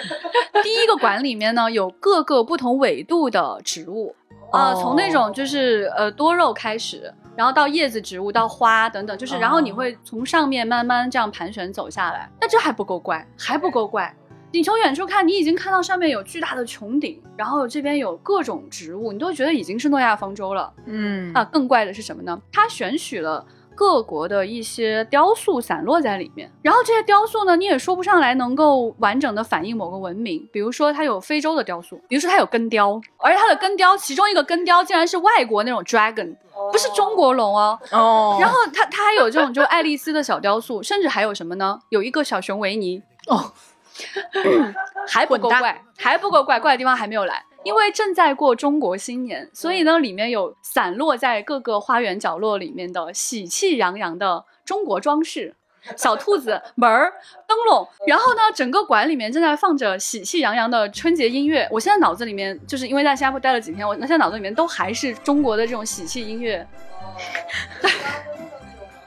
[0.64, 4.16] 第一个馆里面呢有各个不同纬度的植物，
[4.52, 14.14] 啊、哦从那种就是呃多肉开始，然后到叶子植物到花等等，就是然后你哦会从上面慢慢这样盘旋走下来，但这还不够怪，还不够怪。
[14.52, 20.72] 你从远处看，你已经看到上面有巨大的穹顶，然后这边有各种植物，你都觉得已经是诺亚方舟了。
[20.86, 22.36] 嗯啊，更怪的是什么呢？
[22.52, 23.46] 它选取了
[23.80, 30.46] 各国的一些雕塑散落在里面，然后这些雕塑呢，你也说不上来能够完整的反映某个文明。
[30.52, 36.36] 比如说，它有非洲的雕塑，比如说它有根雕，而且它的根雕其中一个根雕竟然是外国那种 dragon，
[36.70, 37.78] 不是中国龙哦。
[37.90, 41.80] 哦然后它它还有这种就爱丽丝的小雕塑，甚至还有什么呢？
[41.88, 43.50] 有一个小熊维尼哦，
[45.08, 47.42] 还不够怪，还不够怪，怪的地方还没有来。
[47.62, 55.54] 因为正在过中国新年，所以呢，里面有散落在各个花园角落里面的喜气洋洋的中国装饰，
[55.96, 57.12] 小兔子、门儿、
[57.46, 61.68] 灯笼，然后呢，整个馆里面正在放着喜气洋洋的春节音乐。
[61.70, 66.66] 我现在脑子里面就是因为在新加坡待了几天，我现在脑子里面都还是中国的这种喜气音乐。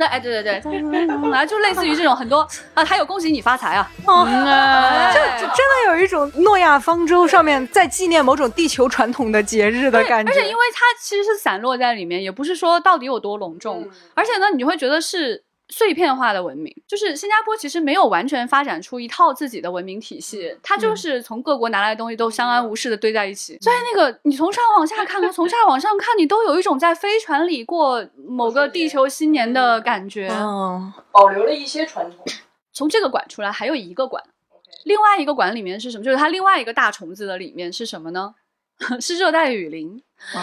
[0.03, 13.91] 那哎，对对对，啊，就类似于这种很多啊，还有恭喜你发财啊，哦哎这这真的有一种诺亚方舟上面在纪念某种地球传统的节日的感觉，而且因为它其实是散落在里面，也不是说到底有多隆重，嗯。
[14.13, 30.29] 而且呢，你就会觉得是碎片化的文明，就是新加坡其实没有完全发展出一套自己的文明体系，它就是从各国拿来的东西都相安无事的堆在一起，所以那个你从上往下看和从下往上看，你都有一种在飞船里过某个地球新年的感觉。
[30.31, 32.23] 嗯保留了一些传统。
[32.71, 34.23] 从这个馆出来，还有一个馆，
[34.85, 36.03] 另外一个馆里面是什么？
[36.03, 38.35] 就是它另外一个大虫子的里面是什么呢？
[39.01, 40.01] 是热带雨林。
[40.35, 40.39] 啊，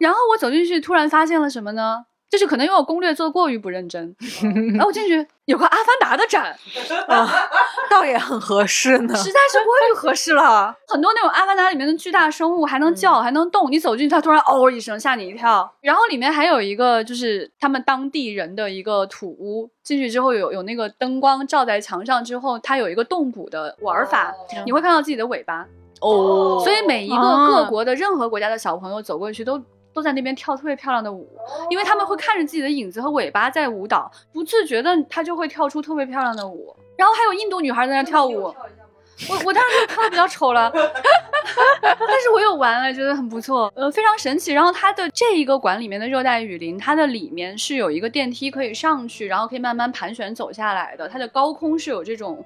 [0.00, 2.06] 然后我走进去，突然发现了什么呢？
[2.30, 4.14] 就是可能因为我攻略做的过于不认真，
[4.74, 6.56] 然后我进去有个《阿凡达》的展
[7.90, 9.16] 倒也很合适呢。
[9.16, 10.72] 实在是过于合适了。
[10.86, 15.68] 很多那种《阿凡达》里面的巨大生物还能叫，还能动，你走进去，它突然嗷一声吓你一跳。
[15.80, 24.32] 然后里面还有一个就是他们当地人的一个土屋，进去之后有有那个灯光照在墙上之后，它有一个动捕的玩法，
[24.64, 25.66] 你会看到自己的尾巴。
[26.00, 29.60] 哦所以每一个啊各国的任何国家的小朋友走过去都。
[29.92, 31.28] 都在那边跳特别漂亮的舞，
[31.70, 36.74] 因为他们会看着自己的影子和尾巴在舞蹈，不自觉的他就会跳出特别漂亮的舞。
[36.96, 38.54] 然后还有印度女孩在那跳舞，
[39.28, 40.70] 我我当时就跳的比较丑了，
[41.82, 44.52] 但是我有玩了，觉得很不错，呃，非常神奇。
[44.52, 51.08] 然后它的这一个馆里面的热带雨林，它的里面是有一个电梯可以上去，然后可以慢慢盘旋走下来的。
[51.08, 52.44] 它的高空是有这种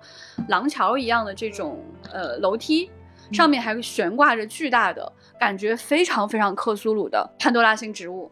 [0.48, 2.90] 廊桥一样的这种呃楼梯，
[3.32, 8.30] 上面还悬挂着巨大的，感觉非常非常克苏鲁的潘多拉星植物，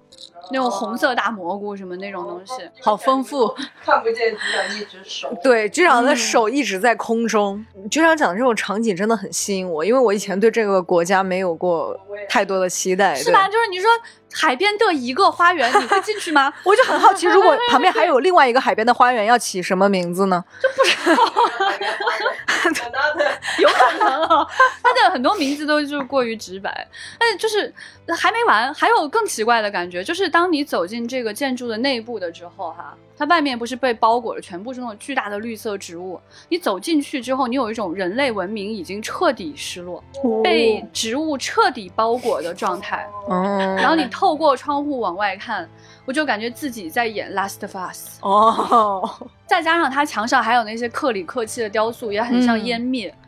[0.51, 2.53] 那种红色大蘑菇什么那种东西。
[2.81, 3.49] 好丰富，
[3.85, 5.33] 看不见局长一只手。
[5.43, 7.65] 对，局长的手一直在空中。
[7.91, 11.99] 局长讲的这种场景真的很吸引我，因为我以前对这个国家没有过
[12.29, 13.47] 太多的期待，是吧？
[13.49, 13.89] 就是你说
[14.33, 16.53] 海边的一个花园，你会进去吗？
[16.65, 20.45] 我就很好奇，如果旁边还有另外一个海边的花园，要起什么名字呢？
[23.59, 24.47] 有可能啊，
[24.83, 27.73] 它的很多名字都就是过于直白，但是就是
[28.17, 36.21] 还没完，还有更奇怪的感觉，就是当你走进这个建筑的内部的之后，哈，它外面不是被包裹了，全部是那种巨大的绿色植物。
[36.49, 40.03] 你走进去之后，你有一种人类文明已经彻底失落，
[40.43, 43.07] 被植物彻底包裹的状态。
[43.29, 45.69] 哦，然后你透过窗户往外看，
[46.05, 48.21] 我就感觉自己在演《Last of Us》。
[48.29, 49.09] 哦，
[49.47, 53.09] 再加上它墙上还有那些克里克气的雕塑，也很像嗯湮灭。
[53.09, 53.22] 嗯，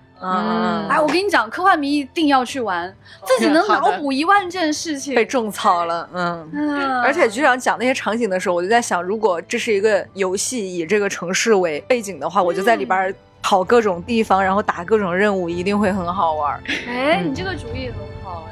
[0.88, 5.14] 哎，我跟你讲，科幻迷一定要去玩，自己能脑补一万件事情。
[5.14, 6.50] 被种草了，嗯。
[6.52, 16.60] 嗯，而且局长讲那些场景的时候，我就在想，如果这是一个游戏，以这个城市为背景的话，我就在里边跑各种地方，然后打各种任务，一定会很好玩儿。
[16.88, 18.44] 哎，你这个主意很好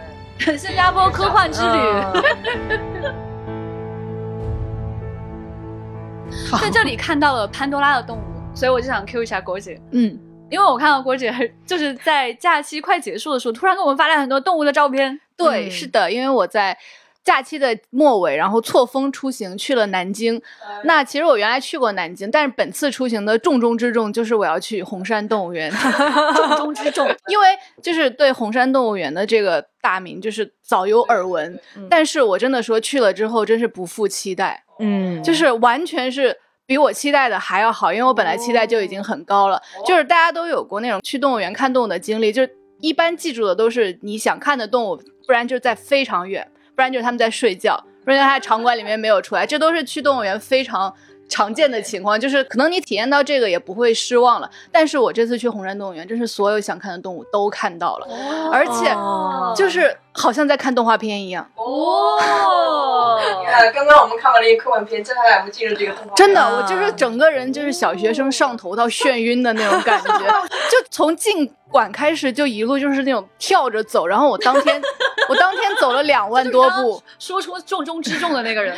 [0.46, 1.68] 哎，新加坡科幻之旅。
[3.12, 3.14] 嗯
[6.60, 8.20] 在这里看到了潘多拉的动物，
[8.54, 10.18] 所以我就想 Q 一下郭姐，嗯，
[10.52, 11.32] 因为我看到郭姐
[11.66, 15.18] 就是在假期快结束的时候，突然给我们发来很多动物的照片。
[15.34, 16.76] 对，嗯是的，因为我在
[17.24, 20.40] 假期的末尾，然后错峰出行去了南京。
[20.84, 25.72] 那其实我原来去过南京，但是本次出行的重中之重就是我要去红山动物园，
[26.36, 27.46] 重中之重，因为
[27.82, 36.36] 就是对红山动物园的这个大名就是早有耳闻，但是我真的说去了之后真是不负期待，嗯，就是完全是。
[36.66, 39.60] 比我期待的还要好，因为我本来期待就已经很高了。
[39.86, 44.96] 就是大家都有过那种去动物园看动物的经历，就是一般记住的都是你想看的动物，
[45.26, 50.92] 不然就是在非常远，不然就是他们在睡觉，不然就是他在场馆里面没有出来，这都是去动物园非常
[51.28, 54.50] 常见的情况，就是可能你体验到这个也不会失望了。
[54.70, 58.06] 但是我这次去红山动物园，真是所有想看的动物都看到了，
[58.52, 59.54] 而且哦。
[59.56, 61.48] 就是好像在看动画片一样。
[61.56, 62.18] 哦。
[63.40, 66.16] 你看，刚刚我们看完了一个科幻片，接下来我们进入这个动画片。
[66.16, 66.50] 真的，啊。
[66.56, 70.18] 我就是整个人就是小学生上头到眩晕的那种感觉，
[70.70, 74.80] 就从进馆开始就一路就是那种跳着走，然后我当天
[75.28, 78.76] 我当天走了两万多步，说出重中之重的那个人，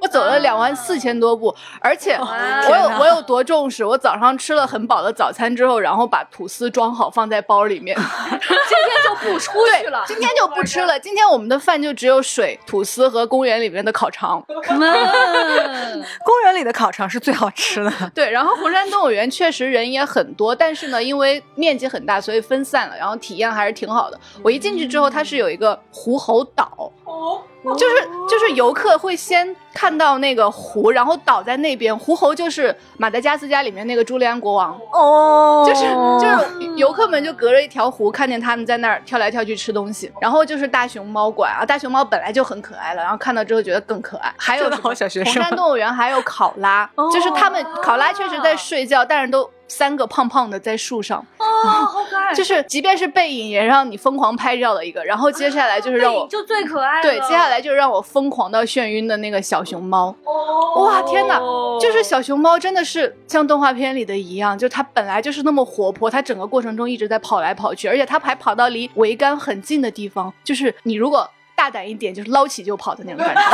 [0.00, 8.48] 我走了两万四千多步，而且我有我有多重视，我早上吃了很饱的早餐之后，然后把吐司装好放在包里面，今天
[9.04, 9.93] 就不出去了。
[10.06, 14.44] 今天就不吃了，今天我们的饭就只有水、吐司和公园里面的烤肠。
[14.48, 17.92] 嗯公园里的烤肠是最好吃的。
[18.14, 24.18] 对，然后红山动物园确实人也很多，但是呢，因为面积很大，所以分散了，然后体验还是挺好的。
[24.42, 27.40] 我一进去之后，它是有一个狐猴岛，哦，
[27.76, 27.96] 就是
[28.28, 34.78] 就是游客会先看到那个湖，然后倒在那边，狐猴就是马达加斯加里面那个朱利安国王。
[34.92, 35.84] 哦就是
[36.20, 44.32] 就是游客们就隔着一条湖看见他们在那儿跳来跳去吃东西，然后就是大熊猫馆啊，大熊猫本来就很可爱了，然后看到之后觉得更可爱。
[44.36, 51.46] 还有红山动物园还有考拉，就是他们考拉确实在睡觉，但是都三个胖胖的在树上，哦，
[51.86, 55.02] 好可爱，就是即便是背影也让你疯狂拍照的一个。
[55.04, 56.26] 然后接下来就是让我。
[56.28, 57.00] 就最可爱。
[57.00, 61.38] 对，接下来就是让我疯狂到眩晕的那个小熊猫，哦，哇天哪！
[61.80, 73.42] 就是小熊猫真的是像动画片里的一样，就它本来就是那么活泼，它整个过程中一直在跑来跑去，而且它还跑到离桅杆很近的地方，就是你如果大胆一点，就是捞起就跑的那种感觉。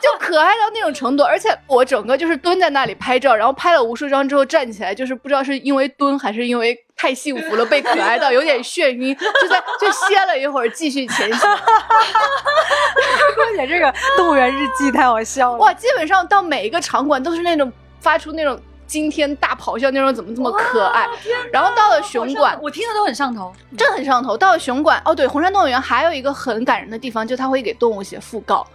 [0.00, 11.50] 就可爱到那种程度，而且我整个就是蹲在那里拍照，然后拍了无数张之后站起来，就是不知道是因为蹲还是因为太幸福了，被可爱到有点眩晕，就在就歇了一会儿，继续前行。
[11.50, 11.58] 而
[13.56, 15.58] 且这个动物园日记太好笑了。
[15.58, 18.58] 哇，基本上到每一个场馆都是那种发出那种
[18.90, 21.06] 惊天大咆哮那种，怎么这么可爱？
[21.52, 23.52] 然后到了熊馆，我听的都很上头。
[23.78, 24.36] 真很上头。
[24.36, 28.66] 到了熊馆，哦对，红山动物园还有一个很感人的地方，就它会给动物写讣告。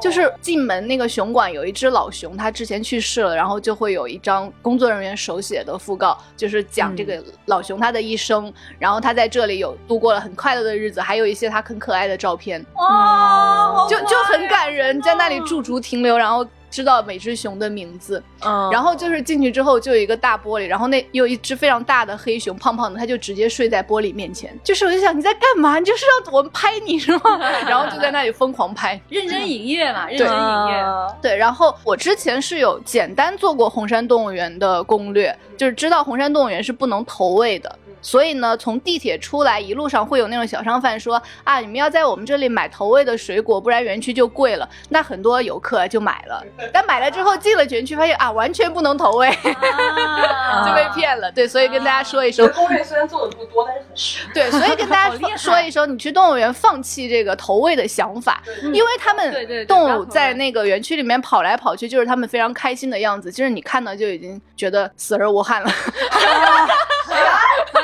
[0.00, 12.66] 就是进门那个熊馆有一只老熊，它之前去世了，然后就会有一张工作人员手写的讣告，就是讲这个老熊它的一生，然后它在这里有度过了很快乐的日子，还有一些它很可爱的照片。
[12.74, 24.58] 哇，就就很感人，在那里驻足停留，然后知道每只熊的名字，嗯然后就是进去之后就有一个大玻璃，然后那有一只非常大的黑熊，胖胖的，它就直接睡在玻璃面前。
[24.64, 25.78] 就是我就想你在干嘛？
[25.78, 27.38] 你就是让我们拍你是吗？
[27.68, 28.98] 然后就在那里疯狂拍。
[29.10, 30.84] 认真营业嘛，认真营业。
[31.20, 37.78] 对，然后我之前是有简单做过红山动物园的攻略，就是知道红山动物园是不能投喂的。
[38.02, 44.68] 所以呢，从地铁出来，一路上会有那种小商贩说啊，你们要在我们这里买投喂的水果，不然园区就贵了。
[44.88, 50.66] 那很多游客就买了，但买了之后进了园区，发现啊，完全不能投喂，啊。
[50.68, 51.30] 就被骗了。
[51.32, 52.46] 对，所以跟大家说一声。
[52.46, 54.26] 这个，攻略虽然做的不多，但是很实。
[54.34, 65.70] 对，所以跟大家说一声，你去动物园放弃这个投喂的想法，因为他们动物在那个园区里面跑来跑去，就是他们非常开心的样子，就是你看到就已经觉得死而无憾了，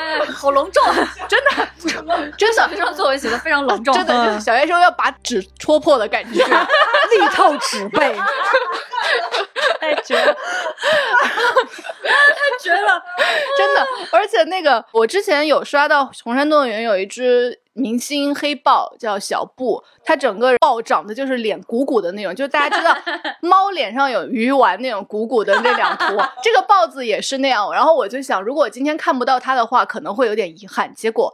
[0.19, 0.83] 哎好 隆重，
[1.27, 1.67] 真的，
[2.37, 2.75] 真的小学。
[2.79, 8.15] 生作文写的非常隆重，真的就是小学生要把纸戳破的感觉， 力透纸背，
[9.79, 10.33] 太绝了，
[12.03, 13.03] 太绝了。
[13.57, 13.85] 真的。
[14.11, 22.95] 而且那个，我之前有刷到红山动物园有一只明星黑豹叫小布，他整个豹长得就是脸鼓鼓的那种，就是大家知道
[23.41, 26.09] 猫脸上有鱼丸那种鼓鼓的那两坨，
[26.43, 27.71] 这个豹子也是那样。
[27.71, 30.93] 然后我就想，如果我今天看不到它的话，可能会有点遗憾。
[30.93, 31.33] 结果。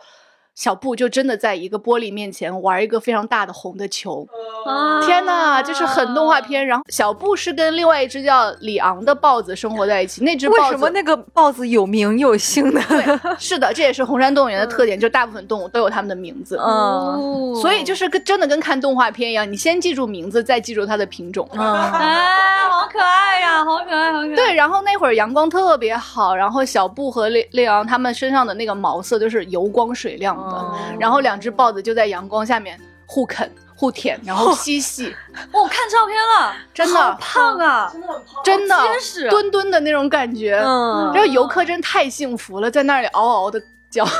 [0.55, 4.25] 小布就真的在一个玻璃面前玩一个非常大的红的球，
[4.65, 6.65] 啊天呐，就是很动画片。
[6.65, 12.81] 然后小布是跟另外一只叫里昂的豹子生活在一起，那只为豹子什么那个豹子有名有姓呢？
[12.87, 16.55] 对， 是的，这也是红山动物园的特点，就大部分动物都有它们的名字。
[16.57, 21.47] 嗯哦所以就是跟真的跟看动画片一样，你先记住名字，再记住它的品种。
[21.53, 21.59] 嗯，
[22.95, 24.35] 可爱呀， 好可爱，好可爱。
[24.35, 30.75] 对，然后那会儿阳光特别好，然后小布和烈烈昂他们身上的那个毛色都是油光水亮的，哦。
[30.99, 35.13] 然后两只豹子就在阳光下面互啃、互舔，然后嬉戏，
[35.51, 36.99] 哦我看照片了，真的。
[36.99, 40.61] 好胖啊，真的很胖，真的结实墩墩的那种感觉。
[40.65, 41.11] 嗯。
[41.13, 43.61] 然后游客真太幸福了，在那里嗷嗷的
[43.91, 44.05] 叫。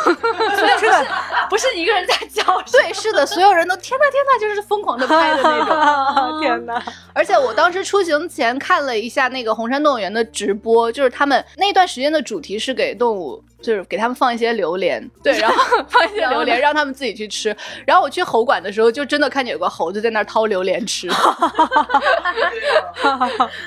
[0.80, 1.06] 真的，
[1.50, 6.40] 不是你一个人在教，对，是的，所有人都天呐天呐，就是疯狂的拍的那种。
[6.42, 6.82] 天呐！
[7.14, 15.56] 而且我当时出行前看了一下那个红山动物园的直播，就是他们那段时间的主题是给动物，就是给他们放一些榴莲，对，然后
[15.88, 17.56] 放一些榴莲让他们自己去吃。
[17.86, 21.08] 然后我去猴馆的时候，就真的看见有个猴子在那儿掏榴莲吃。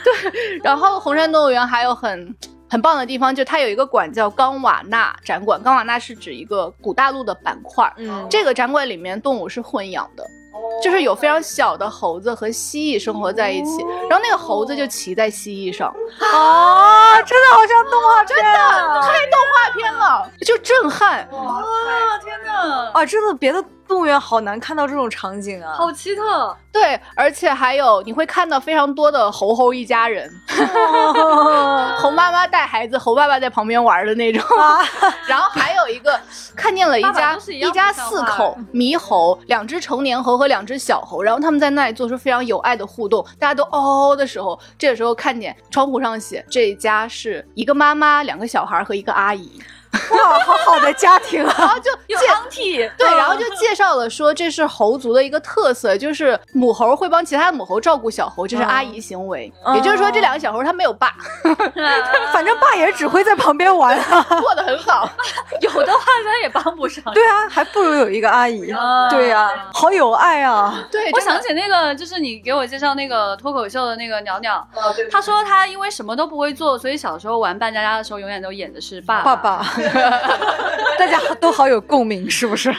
[0.04, 2.34] 对然后红山动物园还有很。
[2.70, 7.92] 很棒的地方就它有一个馆叫冈瓦纳展馆，冈瓦纳是指一个古大陆的板块。
[7.96, 10.24] 嗯这个展馆里面动物是混养的，
[10.82, 15.88] 就是有非常小的猴子和蜥蜴生活在一起，然后那个猴子就骑在蜥蜴上，
[16.20, 19.00] 啊，真的好像动画片啊！
[19.00, 21.26] 太动画片了，就震撼。
[21.32, 21.62] 哇，
[22.22, 25.72] 天哪，啊，真的，别的动物园好难看到这种场景啊！
[25.74, 30.30] 好奇特，对，而且还有你会看到非常多的猴猴一家人，
[31.98, 34.44] 猴妈妈带孩子，猴爸爸在旁边玩的那种。
[35.26, 36.20] 然后还有一个
[36.54, 49.60] 看见了一爸爸家一一家四口猕猴，两只成年猴和两只小猴，然后他们在那里做出非常有爱的互动，大家都嗷嗷的时候，这个时候看见窗户上写这一家是一个妈妈、两个小孩和一个阿姨，
[50.10, 51.54] 哇，好好的家庭啊！
[51.58, 59.52] 然后就有介 auntie，对，然后就介绍了说这是猴族的一个特色，就是母猴会帮其他的母猴照顾小猴，这是阿姨行为。
[59.64, 61.14] 嗯也就是说，这两个小猴它没有爸，
[62.32, 64.22] 反正爸也只会在旁边玩啊。
[64.40, 65.08] 过得很好。
[65.60, 67.02] 有的话咱也帮不上。
[67.12, 68.70] 对啊，还不如有一个阿姨。
[68.70, 70.84] 啊对呀、好有爱啊！
[70.90, 74.66] 对，我想起那个，就是你给我介绍那个脱口秀的那个鸟鸟，
[75.10, 79.66] 他说他因为什么都不会做，所以小时候玩扮家家的时候，永远都演的是爸爸爸，
[80.98, 82.74] 大家都好有共鸣，是不是？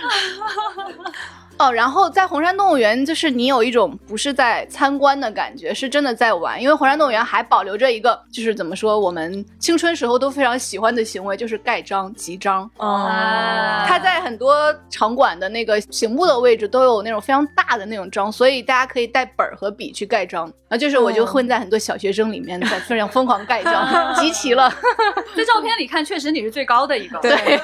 [1.59, 6.61] 哦，然后在红山动物园，就是你有一种不是在参观的感觉，是真的在玩。
[6.61, 12.69] 因为红山动物园还保留着一个，就是怎么说，我们青春时候都非常喜欢的行为，就是盖章、集章。
[12.77, 20.45] 啊它在很多场馆的那个醒目的位置都有那种非常大的那种章，所以大家可以带本儿和笔去盖章。
[20.69, 24.69] 然后就是我就混在很多小学生里面，在非常疯狂盖章，集齐了。
[25.35, 27.19] 在照片里看，确实你是最高的一个。
[27.19, 27.31] 对。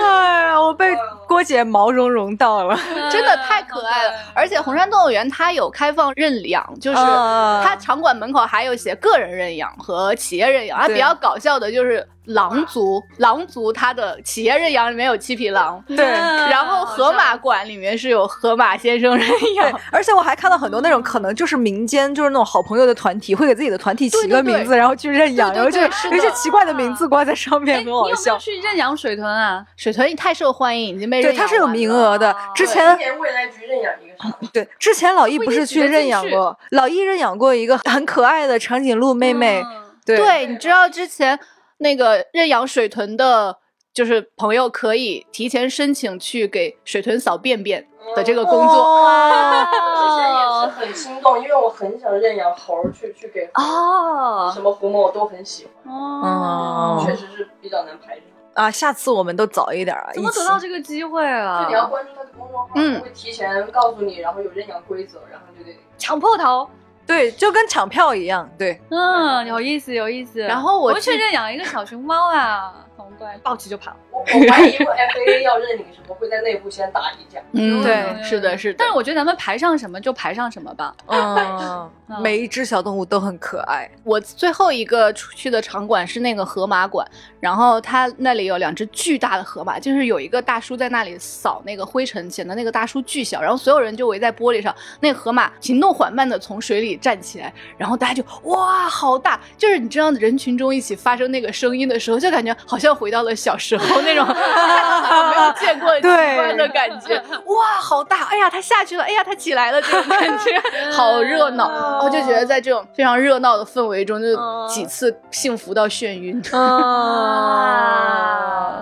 [0.00, 0.94] 哎呀，我被
[1.26, 2.76] 郭姐毛茸茸到了。
[3.10, 4.14] 真的太可爱了。
[4.34, 10.78] 而且红山动物园它有开放认养，就是啊它场馆门口还有写个人认养和企业认养。
[10.78, 15.82] 啊比较搞笑的就是狼族，狼族它的企业认养里面有七匹狼。
[15.86, 28.38] 对然后河马馆里面是有河马先生认对养，，而且我还看到很多那种可能就是民间就是那种好朋友的团体，会给自己的团体起对对对个名字，然后去认养，对然后就有一些奇怪的名字挂在上哎，面，很好笑。
[28.38, 29.64] 去认养水豚啊？
[29.76, 32.34] 水豚太受欢迎，已经被对，认养它是有名额的。
[32.54, 34.48] 之前未来局认养一个？
[34.52, 39.62] 对之前老易不是去认养过，老易认养过一个很可爱的长颈鹿妹妹。
[40.04, 41.38] 对，你知道之前
[41.80, 43.58] 那个认养水豚的，
[43.92, 48.84] 就是朋友可以提前申请去给水豚扫便便的这个工作。
[48.84, 49.66] 哦
[50.00, 58.24] 之前也是很心动，因为我很想认养猴儿，去去给哦什么狐獴我都很喜欢，哦确实是比较难排上。
[58.54, 61.74] 啊，下次我们都早一点啊，怎么得到这个机会啊就你？
[61.74, 66.68] 要关注他的公众号，嗯会提前告诉你，然后有认养规则，然后就得抢破头，
[67.10, 68.80] 对，就跟抢票一样，对。
[68.88, 70.38] 嗯，有意思，有意思。
[70.40, 73.96] 然后我我去记认养一个小熊猫啊，很乖，抱起就跑。
[74.10, 77.40] 我我怀疑过 FA 要认领什么，会在内部先打一架。
[77.52, 78.76] 嗯，对是的，是的。
[78.78, 80.94] 但是我觉得咱们排上什么就排上什么吧。
[81.06, 81.90] 嗯，
[82.20, 83.90] 每一只小动物都很可爱。
[84.04, 87.06] 我最后一个出去的场馆是那个河马馆，
[87.38, 107.16] 然后它那里有两只巨大的河马，就是有一个大叔在那里扫那个灰尘，显得那个大叔巨小，然后所有人就围在玻璃上，那个河马行动缓慢的从水里站起来，然后大家就哇好大，就是你知道人群中一起发生那个声音的时候，就感觉好像回到了小时候那种 没有见过奇观的感觉，
[107.46, 110.60] 哇好大，哎呀它下去了，哎呀它起来了，这种感觉。
[110.92, 114.28] 好热闹，我就觉得在这种非常热闹的氛围中，就
[114.66, 116.42] 几次幸福到眩晕。
[116.52, 117.76] 啊，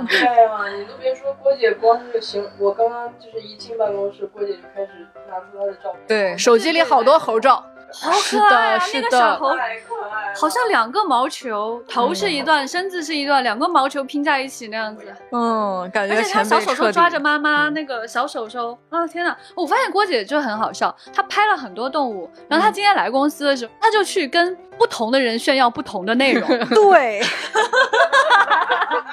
[0.08, 6.36] 哎呀，你都别说，郭姐光是行，我刚刚就是一进办公室，郭姐就开始拿出她的照片，对。
[6.38, 8.84] 手机里好多猴照，好，可爱啊！
[8.92, 9.56] 那个小的，猴
[10.36, 15.04] 好像两个毛球，头是一段，身子是一段，两个毛球拼在一起那样子。
[15.32, 19.06] 嗯，感觉而且他小手手抓着妈妈那个小手手啊！
[19.06, 19.36] 天哪！
[19.54, 26.46] 我发现郭姐就很好笑，她拍了很多动物，然后她今天来公司的时候，她就去跟不同的人炫耀不同的内容。
[26.68, 27.22] 对，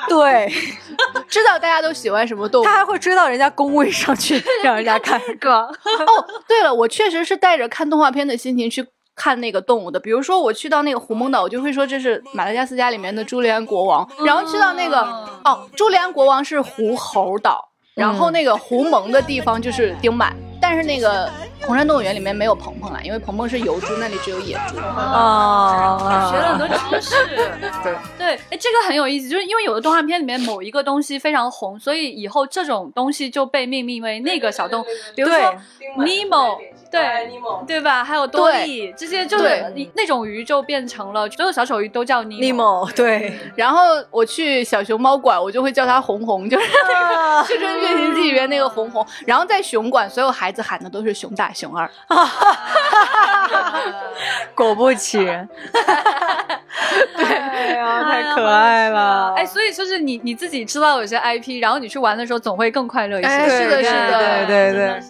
[0.09, 0.51] 对，
[1.27, 2.75] 知道大家都喜欢什么动物他。
[2.75, 5.19] 还会追到人家工位上去，让人家看。
[5.39, 8.85] 个哦，对了，我确实是带着看动画片的心情去
[9.15, 9.99] 看那个动物的。
[9.99, 15.01] 比如说我去到那个狐獴岛，我就会说这是马达加斯加里面的朱利安国王，然后去到那个
[15.43, 21.29] 哦，朱利安国王是狐猴岛，然后那个狐獴的地方就是丁满，但是那个
[21.61, 24.77] 红山动物园里面没有鹏鹏啊，因为鹏鹏是油猪，那里只有野猪。
[24.77, 27.15] 啊学了很多知识。
[27.83, 27.95] 对。
[28.17, 34.85] 对，哎，这个很有意思，就是因为有的动画片里面某一个东西非常红，所以以后这种东西就被命名为那个小动物，
[35.15, 35.57] 比如说对。
[35.79, 36.57] 丁满 Nemo，
[36.95, 38.03] 对哎，Nemo，对吧？
[38.03, 47.15] 还有多利这些，就是那种鱼就变成了所有小丑鱼都叫尼尼莫对，然后我去小熊猫馆，我就会叫它红红，就是那个
[47.47, 49.05] 《青春变形记》里面那个红红。
[49.25, 51.89] 然后在熊馆，所有孩子喊的都是熊大、熊二。
[54.55, 55.47] 果不其然，
[57.17, 63.27] 哎呀，太可爱了，哎，所以就是你你自己知道有些 IP，然后你去玩的时候总会更快乐一些。
[63.27, 64.45] 哎是的是的。
[64.45, 65.01] 对对对，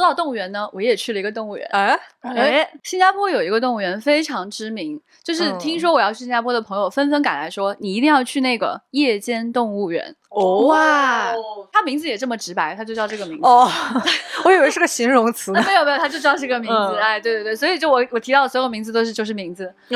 [0.00, 1.68] 说到动物园呢，我也去了一个动物园。
[1.72, 10.16] 哎，哎，新加坡有一个动物园非常知名，就是嗯听说我要去新加坡的朋友纷纷赶来说，你一定要去那个夜间动物园。
[10.30, 11.32] 哦哇，
[11.72, 13.44] 他名字也这么直白，他就叫这个名字。
[13.44, 13.68] 哦，
[14.44, 16.76] 我以为是个形容词呢啊，， 没有没有，他就叫这个名字。
[16.76, 19.72] 嗯哎，对对对，所以就我我提到的所有名字都是就是名字。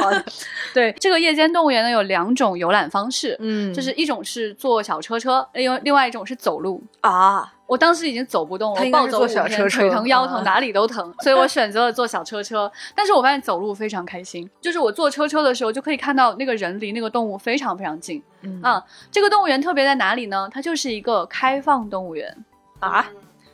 [0.00, 0.24] 好的，
[0.72, 6.82] 对，这个夜间动物园呢有两种游览方式，嗯就是一种是坐小车车，另外另外一种是走路。
[7.02, 12.70] 啊，我当时已经走不动了，暴走五天小车车腿疼、腰疼，啊哪里都疼，所以我选择了坐小车车。
[12.94, 18.84] 但是我发现走路非常开心，就是我坐车车的时候就可以看到那个人离那个动物非常非常近嗯啊。
[19.10, 20.48] 这个动物园特别在哪里呢？
[20.52, 22.36] 它就是一个开放动物园，
[22.80, 23.06] 啊，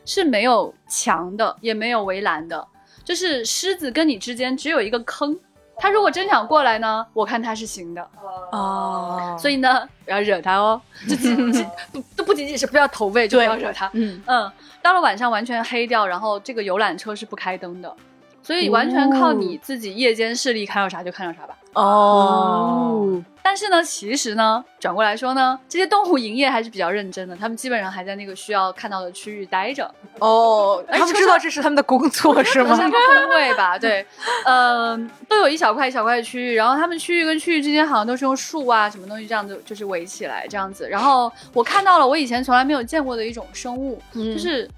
[0.05, 2.67] 是没有墙的，也没有围栏的，
[3.03, 5.37] 就是狮子跟你之间只有一个坑。
[5.77, 8.07] 它如果真想过来呢，我看它是行的，
[8.51, 10.79] 哦，所以呢，不要惹它哦，
[11.09, 13.89] 就仅仅不都不仅仅是不要投喂，就不要惹它。
[13.93, 14.51] 嗯，嗯，
[14.83, 17.95] 到了晚上完全黑掉，然后这个游览车是不开灯的，
[18.43, 21.55] 所以完全靠你自己夜间视力看到啥就看到啥吧。
[21.73, 29.89] 哦，但是呢，其实呢，转过来说呢，这些动物营业还是比较认真的，他们基本上还在那个需要看到的区域待着，
[30.19, 32.75] 哦，他们知道这是他们的工作是吗？
[32.75, 34.05] 工位吧，对，
[34.45, 34.97] 呃，
[35.29, 44.33] 都有一小块一小块的区域，然后他们区域跟区域之间好像都是用树啊什么东西这样子就是围起来这样子，然后我看到了我以前从来没有见过的一种生物，嗯。
[44.33, 44.69] 就是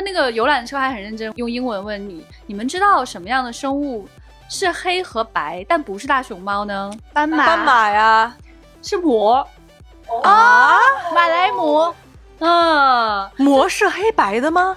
[0.00, 4.08] 他那个游览车还很认真用英文问你，你们知道什么样的生物
[4.48, 6.90] 是黑和白，但不是大熊猫呢？
[7.12, 8.34] 斑马、斑马呀，
[8.82, 9.46] 是魔，
[10.22, 10.78] 啊，
[11.14, 11.92] 马来貘，
[12.38, 14.74] 嗯，魔是黑白的吗？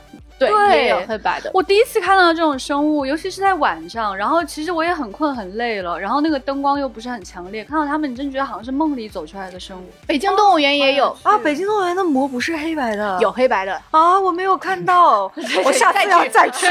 [0.50, 1.52] 对，对也有黑白的。
[1.54, 9.90] 我第一次看到这种生物，尤其是在晚上，然后其实我也很困很累了，然后那个灯光又不是很强烈，看到它们你真觉得好像是梦里走出来的生物。
[10.08, 13.74] 北京动物园也有，啊，北京动物园的膜不是黑白的，有黑白的。
[13.92, 15.32] 啊，我没有看到，
[15.66, 16.68] 我下次要再去。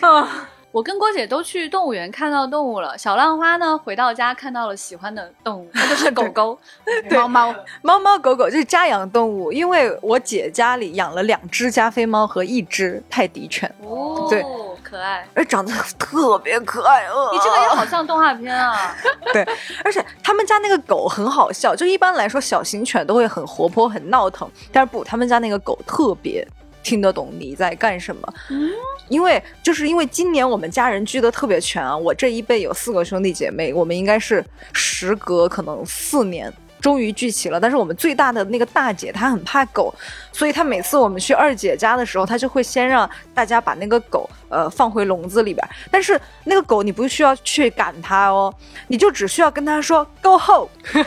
[0.00, 0.28] 啊，
[0.72, 6.58] 我跟郭姐都去动物园看到动物了，小浪花呢回到家看到了喜欢的动物，那就是狗狗。
[7.10, 14.44] 猫猫，猫猫狗狗就是家养动物，因为我姐家里养了两只加菲猫和一只泰迪犬，哦，对，
[14.82, 15.26] 可爱。
[15.34, 17.06] 而长得特别可爱。
[17.06, 18.94] 呃你这个也好像动画片啊！
[19.32, 19.46] 对，
[19.84, 26.46] 而且他们家那个狗很好笑，就一般来说小型犬都会很活泼、很闹腾，但是不，他们家那个狗特别
[26.82, 28.34] 听得懂你在干什么。
[28.50, 28.70] 嗯，
[29.08, 36.52] 因为就是因为今年我们家人聚的特别全啊，我这一辈有四个兄弟姐妹，我们应该是时隔可能四年。
[36.80, 39.94] 终于聚齐了，但是我们最大的那个大姐她很怕狗，
[40.32, 45.68] 所以她每次我们去二姐家的时候，她就会先让大家把那个狗呃放回笼子里边。
[45.90, 48.50] 但是那个狗你不需要去赶它哦，
[48.88, 50.70] 你就只需要跟它说 “go home”，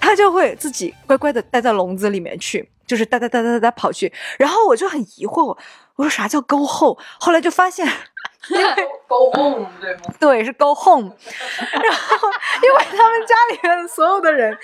[0.00, 4.12] 它就会自己乖乖的待在笼子里面去，就是哒哒哒哒哒哒跑去。
[4.38, 5.58] 然后我就很疑惑，我
[5.96, 6.96] 我说啥叫 “go home”？
[7.20, 7.86] 后来就发现。
[8.48, 8.64] 因为
[9.06, 10.00] go home 对吗？
[10.18, 11.12] 对，是 go home。
[11.70, 12.28] 然后，
[12.62, 14.56] 因为他们家里面所有的人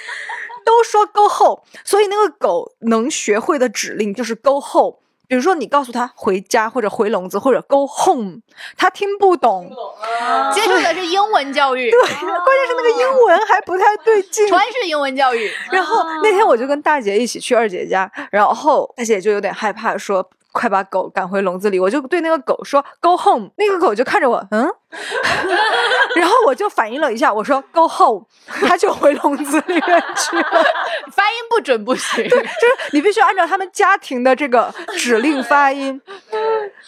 [0.65, 4.97] 都说 go home，所以那个狗能学会的指令就是 go home。
[5.29, 8.39] 比如说，你告诉他回家或者回笼子或者 go home，
[8.77, 9.71] 他听不懂
[10.55, 14.47] 接受的是英文教育，对，关键是那个英文还不太对劲。
[14.49, 15.51] 全是英文教育。
[15.71, 21.79] 然后那天我就跟大姐一起去二姐家，然后大姐就有点害怕，说快把狗赶回笼子里。
[21.79, 24.73] 我就对那个狗说 go home，那个狗就看着我，嗯，
[26.17, 28.25] 然后我就反应了一下，我说 go home，
[28.67, 30.65] 他就回笼子里面去了。
[31.13, 32.29] 发音不准不行。
[32.29, 32.47] 就是
[32.93, 36.01] 你必须按照他们家庭的这个指令发音。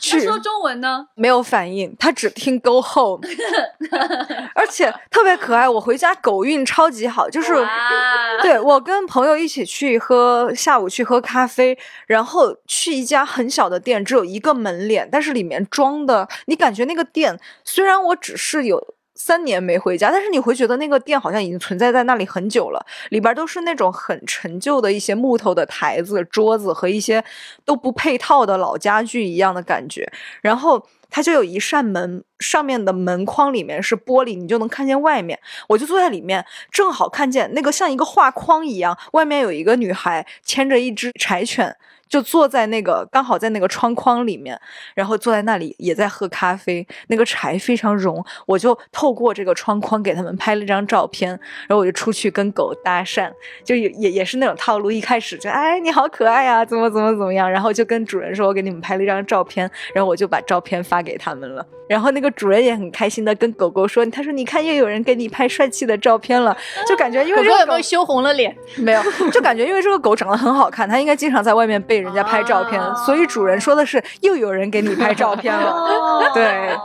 [0.01, 1.07] 去说中文呢？
[1.15, 3.21] 没有反应，他只听 Go home，
[4.55, 5.69] 而且特别可爱。
[5.69, 7.53] 我回家狗运超级好，就是
[8.41, 18.95] 对我跟朋友一起去喝下午去喝咖啡，然后去一家很小的店，只有一个门脸，但是里面装的，你感觉那个店虽然我只是有。
[19.21, 22.87] 三年没回家，但是你会觉得那个店好像已经存在在那里很久了。
[23.11, 27.25] 里边都是那种很陈旧的一些木头的台子、桌子和一些
[27.65, 30.09] 都不配套的老家具一样的感觉。
[30.41, 30.81] 然后
[31.11, 35.37] 它就有一扇门，上面的门框里面是玻璃，你就能看见外面。
[35.69, 41.77] 我就坐在里面，正好看见那个像一个画框一样，外面有一个女孩牵着一只柴犬。
[42.09, 44.59] 就坐在那个刚好在那个窗框里面，
[44.95, 46.87] 然后坐在那里也在喝咖啡。
[47.09, 51.31] 那个柴非常融，我就透过这个窗框给他们拍了张照片，
[51.69, 53.31] 然后我就出去跟狗搭讪，
[53.65, 54.91] 就也也也是那种套路。
[54.91, 61.65] 一开始就哎你好可爱呀、怎么怎么怎么样，然后就跟主人说我给你们拍了一张照片，然后我就把照片发给他们了。
[61.89, 66.55] 然后那个主人也很开心的跟狗狗说，他说你看又有人给你拍帅气的照片了，
[66.87, 68.55] 就感觉因为这个狗狗狗有没有羞红了脸？
[68.77, 69.03] 没有，
[69.33, 75.71] 就感觉因为这个狗长得很好看，它应该经常在外面被人家拍照片，啊所以主人说的是又有人给你拍照片了。
[75.71, 76.77] 哦对，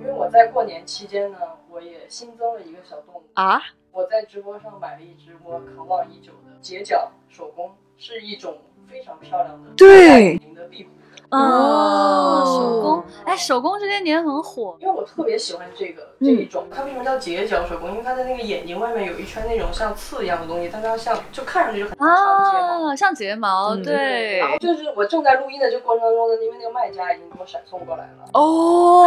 [0.00, 3.60] 因为我在过年期间呢，我也新增了一个小动物啊。
[3.92, 8.58] 我在直播上买了一只我渴望已久的截角手工，是一种
[8.90, 10.95] 非常漂亮的对零的壁虎的。
[11.30, 14.76] 哦，手工哦，哎，手工这些年很火。
[14.80, 17.90] 因为我特别喜欢这个嗯这一种，它为什么叫截角手工？
[17.90, 22.88] 因为它的那个眼睛外面有一圈那种像刺一样的东西，但它像就看上去就很长的睫毛。
[22.90, 28.24] 啊，像睫毛，嗯对然，后就是我正在录音的这过程当中呢，因为那个卖家已经给我闪送过来了。
[28.32, 29.06] 哦，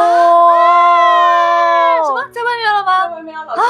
[2.06, 3.16] 什么在外面了吗在吗？
[3.16, 3.64] 外面啊老千，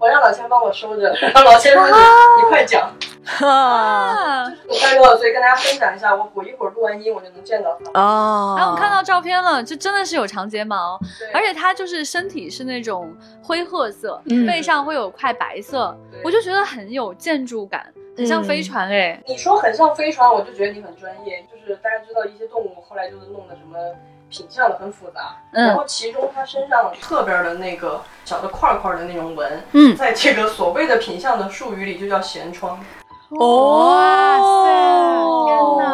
[0.00, 1.92] 我让老千帮我收着，然 后老千说你
[2.42, 2.90] 你快讲，
[3.24, 8.00] 哈啊，很快乐，所以跟大家分享一下，我我一会儿录完音我就能见到他。
[8.00, 10.98] 哦，哎，我看到照片了，就真的是有长睫毛，
[11.32, 19.22] 而且它就是身体是那种灰褐色，嗯背上会有块白色，我就觉得很有建筑感，很像飞船哎。
[19.26, 21.44] 你说很像飞船，我就觉得你很专业。
[21.52, 23.78] 就是大家知道一些动物后来就是弄的什么
[24.28, 32.84] 品相的很复杂，嗯然后其中它身上侧边的那个小的块块的那种纹，嗯在这个所谓的品相的术语里就叫舷窗。
[33.38, 33.96] 哦，哇
[34.64, 34.70] 塞
[35.46, 35.84] 天哪！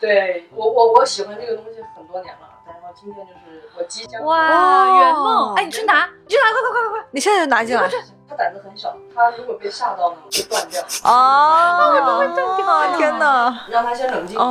[0.00, 5.54] 对我我我喜欢这个东西很多年了，然后今天就是我即将哇，哦圆梦！
[5.54, 7.06] 哎，你去拿，你去拿，快快快快快！
[7.10, 7.88] 你现在就拿进来
[8.28, 14.44] 他胆子很小，他如果被吓到呢会断掉，哦，天哪，让他先冷静一下。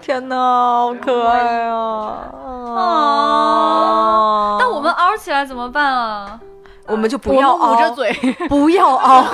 [0.00, 1.74] 天哪，好可爱啊！
[2.78, 6.40] 啊，那我们凹起来怎么办啊？
[6.90, 8.12] 我们就不要凹捂着，嘴，
[8.48, 9.24] 不要凹，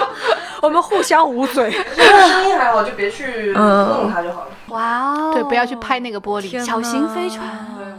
[0.62, 1.70] 我们互相捂嘴。
[1.70, 4.48] 声音还好，就别去嗯弄它就好了。
[4.68, 6.64] 哇哦，对，不要去拍那个玻璃。
[6.64, 7.46] 小型飞船，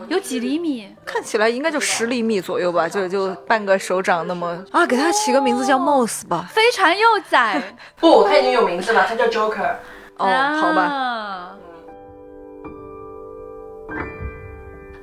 [0.08, 0.94] 有几厘米？
[1.06, 6.46] 看起来应该就十厘米左右吧，就就半个手掌那么啊，给它起个名字叫 Mouse 吧。
[6.50, 7.62] 飞船幼崽。
[8.00, 9.76] 不，它已经有名字了，它叫 Joker。
[10.18, 10.26] 哦，
[10.60, 11.52] 好吧，啊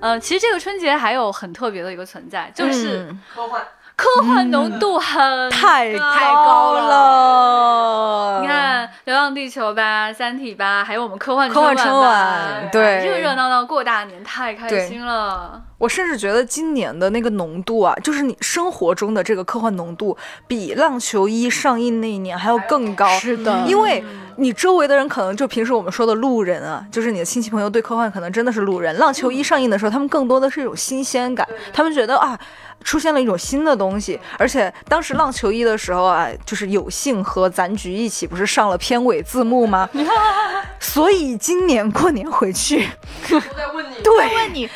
[0.00, 3.62] 嗯，嗯，其实这个春节还有很特别的一个存在，就是嗯科幻。
[3.94, 8.40] 科幻浓度很太高太高了。
[8.40, 15.62] 你，看《流浪地球》吧，《三体》吧，还有我们科幻科幻春晚对热热闹闹过大年，太开心了。
[15.78, 20.16] 我甚至觉得今年的那个浓度啊，就是你生活中的这个科幻浓度，
[20.46, 23.06] 比《浪球一》上映那一年还要更高。
[23.18, 24.02] 是的因为
[24.36, 28.96] 你周围的人可能就平时我们说的路人啊，就是你的亲戚朋友对科幻可能真的是路人。
[28.98, 32.38] 《浪球一》上映的时候，他们更多的是一种新鲜感，他们觉得啊。
[32.84, 39.88] 出现了一种新的东西，而且当时《浪球一》的时候啊，就是有幸和咱局一起不是上了片尾字幕吗？
[40.80, 42.88] 所以今年过年回去，
[43.28, 44.68] 都在问你，对，问你，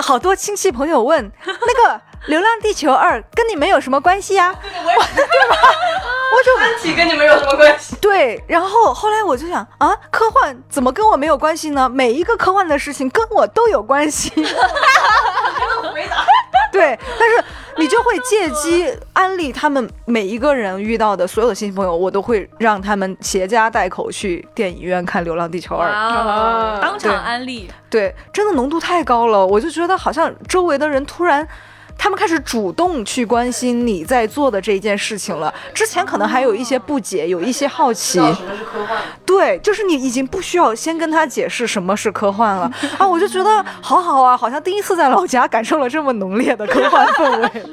[0.00, 1.94] 好多亲戚朋友问那个
[2.26, 5.56] 《流浪地球二》跟你们有什么关系呀、对我也 对吧？
[6.32, 7.94] 我就三体跟你们有什么关系？
[8.00, 11.88] 对，然后后来我就想啊，科幻怎么跟我没有关系呢？
[11.88, 14.30] 每一个科幻的事情跟我都有关系。
[15.92, 16.24] 回答。
[16.72, 17.44] 对，但是
[17.76, 25.88] 你就会借机安利他们每一个人遇到的所有的新朋友，我都会让他们携家带口去电影院看《流浪地球二》。
[25.92, 31.46] 哦，当场安利，对，真的浓度太高了，我就觉得好像周围的人突然。
[32.02, 35.52] 他们开始主动去关心你在做的这一件事情了。
[35.74, 38.18] 之前可能还有一些不解，有一些好奇？
[39.26, 43.06] 对，就是你已经不需要先跟他解释什么是科幻了啊！
[43.06, 47.64] 我就觉得好好啊，好像第一次在老家感受了这么浓烈的科幻氛围。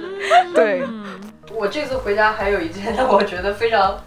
[0.54, 1.22] 对，嗯，
[1.54, 3.98] 我这次回家还有一件让我觉得非常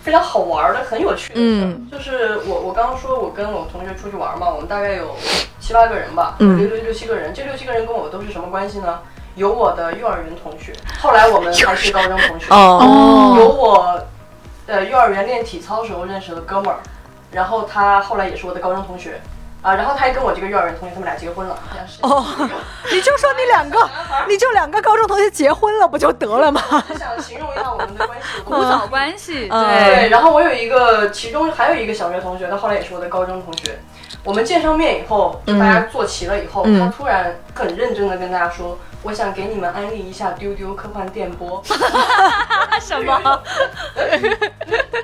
[0.00, 1.40] 非常好玩的、很有趣的事。
[1.44, 5.14] 嗯就是我我刚刚说我跟我同学出去玩嘛，我们大概有
[5.60, 7.34] 七八个人吧，嗯六六六七个人。
[7.34, 8.98] 这六七个人跟我都是什么关系呢？
[9.34, 12.46] 有我的幼儿园同学，后来我们还是高中同学。
[12.54, 14.02] 哦，有我
[14.66, 16.78] 呃幼儿园练体操时候认识的哥们儿，
[17.30, 19.20] 然后他后来也是我的高中同学。
[19.62, 21.56] 啊，然后他还跟我这个幼儿园同学，他们俩结婚了。
[22.00, 22.24] 哦，
[22.90, 23.78] 你就说你两个，
[24.28, 26.60] 你就两个高中同学结婚了，不就得了吗？
[26.90, 33.78] 我想形容一下我们的关系有古多早关系，嗯对，对，然后我有一个，其中还有一个小学同学，他后来也是我的高中同学。
[34.24, 41.62] 我们见上面以后，就大家坐齐了以后，嗯他突然很认真的跟大家说：“我想给你们安利一下丢丢科幻电波。
[42.80, 43.20] 什么？”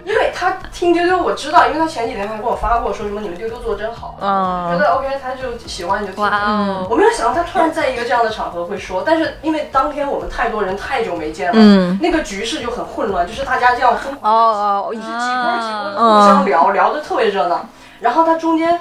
[0.04, 6.22] 因为他听丢丢，我知道，因为他前几天还给我发过，说什么你们丢丢做的真好，嗯觉得 OK，他就喜欢你就听。
[6.22, 15.68] 哇哦，我没有想到他突然在一个这样的场合会说，但是因为当天我们太多人太久没见了，嗯那个局势就很混乱，就是大家这样疯狂哦哦，几波几
[15.98, 17.66] 波互相聊，聊的特别热闹。
[18.00, 18.80] 然后他中间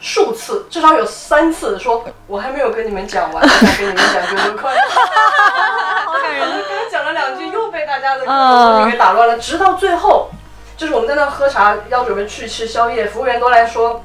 [0.00, 4.74] 数次，至少有三次说，我还没有跟你们讲完， 我想跟你们讲丢丢快。
[6.04, 6.46] 好感人。
[6.46, 9.38] 刚刚讲了两句，又被大家的各种东西给打乱了。
[9.38, 10.28] 直到最后，
[10.76, 14.04] 就是我们在那喝茶，要准备去吃宵夜，服务员都来说，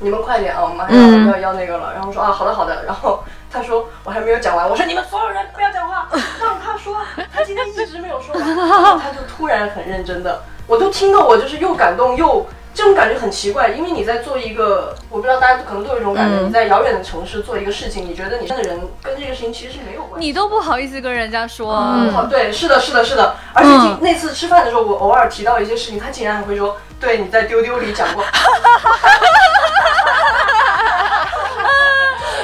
[0.00, 1.92] 你们快点啊，我们马上要要那个了。
[1.94, 2.84] 然后说啊，好的好的。
[2.84, 6.06] 然后他说我还没有讲完，我说你们所有人不要讲话，
[6.40, 6.96] 让他说，
[7.32, 8.56] 他今天一直没有说完。
[8.56, 12.46] 然后他就突然很认真的，我都听得我就是又感动又。
[12.72, 20.26] 这种感觉很奇怪，因为你在做一个，我不知道大家可能都有一种感觉，嗯你在遥远的城市做一个事情，你觉得你身边的人跟这个事情其实是没有关系。
[20.26, 23.34] 你都不好意思跟人家说，哦，对，是的，是的，是的。
[23.52, 28.24] 而且今那次吃饭的时候，我偶尔提到一些事情，他竟然还会说：“对，你在丢丢里讲过。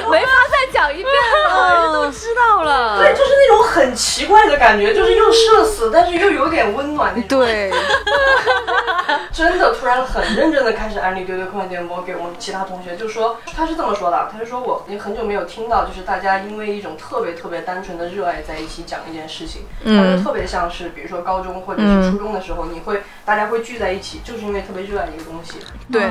[0.09, 1.07] 没法再讲一遍
[1.49, 2.97] 了， 人都知道了。
[2.97, 7.39] 对，就是那种很奇怪的感觉，就是又社死，但是又有点温暖那种。
[7.39, 7.69] 对，
[9.37, 20.23] 真的突然很认真的开始安利丢丢科幻电波给我们其他同学，就说他是这么说的，他就说我也很久没有听到，就是大家因为一种特别特别单纯的热爱在一起讲一件事情，他说嗯。
[20.23, 25.55] 特别像是比如说高中或者是初中的时候，你会大家会聚在一起，就是因为特别热爱一个东西，
[25.91, 26.07] 对，就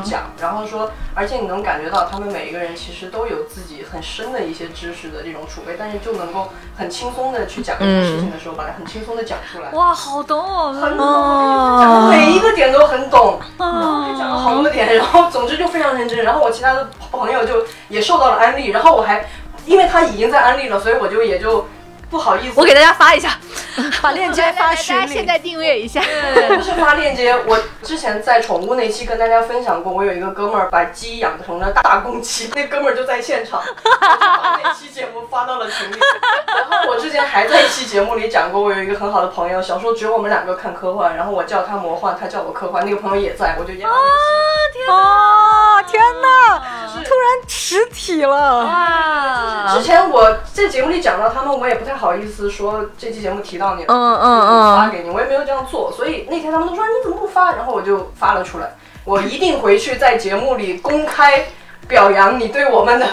[0.00, 9.70] 去讲，然后说，而且你能感觉到他们每一个人其实都有自己很深的一些知识的这种储备，但是就能够很轻松的去讲一件事情的时候，把它很轻松的讲出来。
[9.72, 16.22] 哇，好懂我们很懂，哦讲的每一个点都很懂，然后就讲了好多点，然后总之就非常认真。
[16.22, 19.28] 然后我其他的朋友就也受到了安利，然后我还
[19.66, 21.66] 因为他已经在安利了，所以我就也就
[22.10, 22.54] 不好意思。
[22.56, 23.38] 我给大家发一下，
[24.02, 25.00] 把链接发群里。
[25.00, 26.00] 大家现在订阅一下。
[26.34, 35.96] 对不是发链接，我之前在宠物那期跟大家分享过，我有一个哥们儿把鸡养成了大公鸡，那哥们儿就在现场，我就把那期节目发到了群里。
[36.46, 44.90] 然后我之前还在一期节目里讲过，我有一个很好的朋友，小时候只有我们两个看科幻，然后我叫他魔幻，他叫我科幻，那个朋友也在，我就也把那期。
[44.90, 46.60] 哦，天哪！
[47.04, 48.64] 突然实体了。
[48.64, 58.74] 哇之，前我在节目里讲到他们，我也不太好意思说这期节目提到你了，嗯嗯嗯发给你，我也没有这样做，所以那天他们都说你怎么不发，然后我就发了出来，
[59.04, 61.46] 我一定回去在节目里公开
[61.86, 63.06] 表扬你对我们的。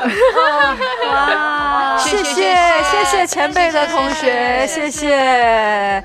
[1.08, 6.04] 哇，谢谢谢谢前辈的同学，谢谢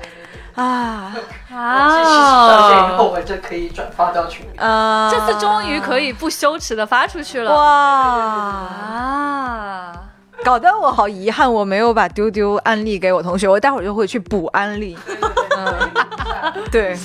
[0.55, 1.11] 啊
[1.49, 4.57] 继续上线以后，哇，我就可以转发到群里。
[4.57, 5.09] 啊！
[5.11, 7.51] 这次终于可以不羞耻的发出去了。
[7.51, 9.26] 哇，啊，
[10.47, 14.97] 搞得我好遗憾，我没有把丢丢安利给我同学，我待会儿就会去补安利。
[15.05, 16.97] 对对对，嗯，对，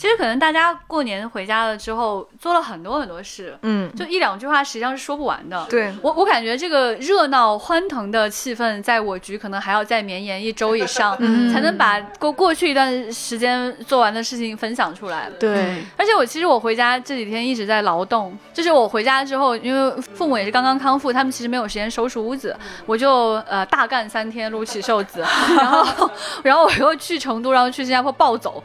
[0.00, 5.66] 其实可能大家过年回家了之后，做了很多很多事，嗯，就一两句话实际上是说不完的。
[5.68, 15.28] 对，我我感觉这个热闹欢腾的气氛，在我局可能还要再绵延一周以上， 嗯才能把过过去一段时间做完的事情分享出来。
[15.38, 25.20] 对，而且我其实我回家这几天一直在劳动，就是我回家之后，因为父母也是刚刚康复，他们其实没有时间收拾屋子，我就呃大干三天撸起袖子，
[25.58, 26.10] 然后
[26.42, 28.64] 然后我又去成都，然后去新加坡暴走，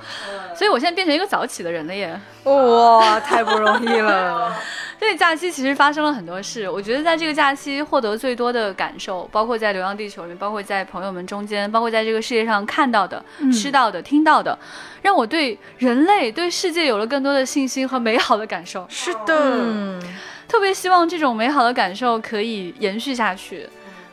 [0.56, 2.20] 所以我现在变成一个早起的人了耶。
[2.44, 4.56] 哇，太不容易了。
[4.98, 14.58] 这个假期其实发生了很多事，我觉得在这个假期获得最多的感受，包括在《流浪地球》里面，包括在朋友们中间，包括在这个世界上看到的、吃到的、听到的，
[15.02, 18.86] 让我对人类、对世界有了更多的信心和美好的感受。
[18.90, 20.02] 是的，嗯
[20.48, 23.68] 特别希望这种美好的感受可以延续下去。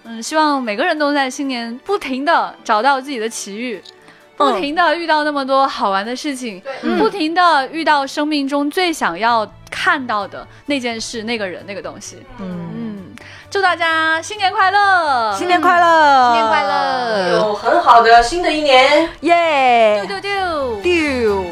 [0.04, 3.80] 嗯，希望每个人都在新年不停的找到自己的奇遇，
[4.50, 6.62] 不停的遇到那么多好玩的事情，
[6.98, 12.18] 不停的遇到生命中最想要看到的那件事、那个人、那个东西。
[12.38, 13.14] 嗯，嗯，
[13.50, 15.34] 祝大家新年快乐！
[15.36, 17.28] 新年快乐，新年快乐！
[17.32, 19.08] 有很好好的新的一年。
[19.20, 20.02] 耶！
[20.06, 21.44] 丢丢丢丢